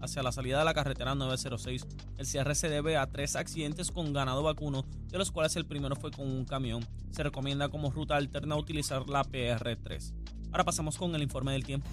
hacia 0.00 0.22
la 0.24 0.32
salida 0.32 0.58
de 0.58 0.64
la 0.64 0.74
carretera 0.74 1.14
906. 1.14 1.86
El 2.18 2.26
cierre 2.26 2.56
se 2.56 2.68
debe 2.68 2.96
a 2.96 3.06
tres 3.06 3.36
accidentes 3.36 3.92
con 3.92 4.12
ganado 4.12 4.42
vacuno, 4.42 4.84
de 5.06 5.18
los 5.18 5.30
cuales 5.30 5.54
el 5.54 5.64
primero 5.64 5.94
fue 5.94 6.10
con 6.10 6.28
un 6.28 6.44
camión. 6.44 6.84
Se 7.12 7.22
recomienda 7.22 7.68
como 7.68 7.92
ruta 7.92 8.16
alterna 8.16 8.56
utilizar 8.56 9.08
la 9.08 9.22
PR3. 9.22 10.12
Ahora 10.50 10.64
pasamos 10.64 10.98
con 10.98 11.14
el 11.14 11.22
informe 11.22 11.52
del 11.52 11.64
tiempo. 11.64 11.88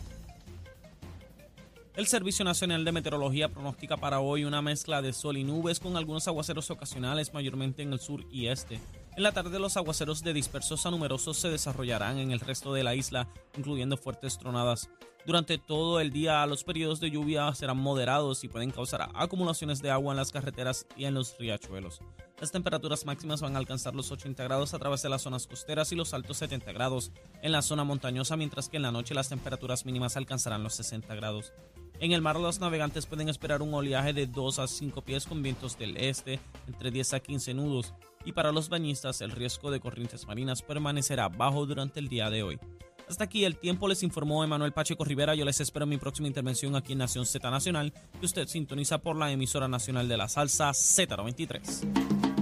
El 1.95 2.07
Servicio 2.07 2.43
Nacional 2.43 2.83
de 2.85 2.91
Meteorología 2.91 3.49
pronostica 3.49 3.97
para 3.97 4.19
hoy 4.19 4.45
una 4.45 4.63
mezcla 4.63 5.03
de 5.03 5.13
sol 5.13 5.37
y 5.37 5.43
nubes 5.43 5.79
con 5.79 5.95
algunos 5.95 6.27
aguaceros 6.27 6.71
ocasionales 6.71 7.35
mayormente 7.35 7.83
en 7.83 7.93
el 7.93 7.99
sur 7.99 8.25
y 8.31 8.47
este. 8.47 8.79
En 9.15 9.21
la 9.21 9.31
tarde 9.31 9.59
los 9.59 9.77
aguaceros 9.77 10.23
de 10.23 10.33
dispersos 10.33 10.87
a 10.87 10.91
numerosos 10.91 11.37
se 11.37 11.47
desarrollarán 11.49 12.17
en 12.17 12.31
el 12.31 12.39
resto 12.39 12.73
de 12.73 12.81
la 12.81 12.95
isla, 12.95 13.27
incluyendo 13.55 13.95
fuertes 13.95 14.39
tronadas. 14.39 14.89
Durante 15.23 15.59
todo 15.59 15.99
el 15.99 16.11
día 16.11 16.43
los 16.47 16.63
periodos 16.63 16.99
de 16.99 17.11
lluvia 17.11 17.53
serán 17.53 17.77
moderados 17.77 18.43
y 18.43 18.47
pueden 18.47 18.71
causar 18.71 19.07
acumulaciones 19.13 19.83
de 19.83 19.91
agua 19.91 20.13
en 20.13 20.17
las 20.17 20.31
carreteras 20.31 20.87
y 20.97 21.05
en 21.05 21.13
los 21.13 21.37
riachuelos. 21.37 22.01
Las 22.41 22.51
temperaturas 22.51 23.05
máximas 23.05 23.39
van 23.39 23.55
a 23.55 23.59
alcanzar 23.59 23.93
los 23.93 24.11
80 24.11 24.43
grados 24.45 24.73
a 24.73 24.79
través 24.79 25.03
de 25.03 25.09
las 25.09 25.21
zonas 25.21 25.45
costeras 25.45 25.91
y 25.91 25.95
los 25.95 26.15
altos 26.15 26.37
70 26.37 26.71
grados 26.71 27.11
en 27.43 27.51
la 27.51 27.61
zona 27.61 27.83
montañosa, 27.83 28.35
mientras 28.35 28.67
que 28.67 28.77
en 28.77 28.83
la 28.83 28.91
noche 28.91 29.13
las 29.13 29.29
temperaturas 29.29 29.85
mínimas 29.85 30.17
alcanzarán 30.17 30.63
los 30.63 30.73
60 30.73 31.13
grados. 31.13 31.53
En 31.99 32.13
el 32.13 32.23
mar 32.23 32.39
los 32.39 32.59
navegantes 32.59 33.05
pueden 33.05 33.29
esperar 33.29 33.61
un 33.61 33.75
oleaje 33.75 34.11
de 34.11 34.25
2 34.25 34.57
a 34.57 34.67
5 34.67 35.03
pies 35.03 35.27
con 35.27 35.43
vientos 35.43 35.77
del 35.77 35.97
este 35.97 36.39
entre 36.67 36.89
10 36.89 37.13
a 37.13 37.19
15 37.19 37.53
nudos 37.53 37.93
y 38.25 38.31
para 38.31 38.51
los 38.51 38.69
bañistas 38.69 39.21
el 39.21 39.31
riesgo 39.31 39.71
de 39.71 39.79
corrientes 39.79 40.27
marinas 40.27 40.61
permanecerá 40.61 41.29
bajo 41.29 41.65
durante 41.65 41.99
el 41.99 42.09
día 42.09 42.29
de 42.29 42.43
hoy. 42.43 42.59
Hasta 43.07 43.25
aquí 43.25 43.45
el 43.45 43.57
tiempo, 43.57 43.87
les 43.87 44.01
informó 44.03 44.43
Emanuel 44.43 44.71
Pacheco 44.71 45.03
Rivera. 45.03 45.35
Yo 45.35 45.45
les 45.45 45.59
espero 45.59 45.83
en 45.83 45.89
mi 45.89 45.97
próxima 45.97 46.27
intervención 46.27 46.75
aquí 46.75 46.93
en 46.93 46.99
Nación 46.99 47.25
Z 47.25 47.49
Nacional, 47.51 47.93
que 48.19 48.25
usted 48.25 48.47
sintoniza 48.47 48.99
por 48.99 49.15
la 49.15 49.31
emisora 49.31 49.67
nacional 49.67 50.07
de 50.07 50.17
la 50.17 50.29
salsa 50.29 50.69
Z93. 50.69 52.32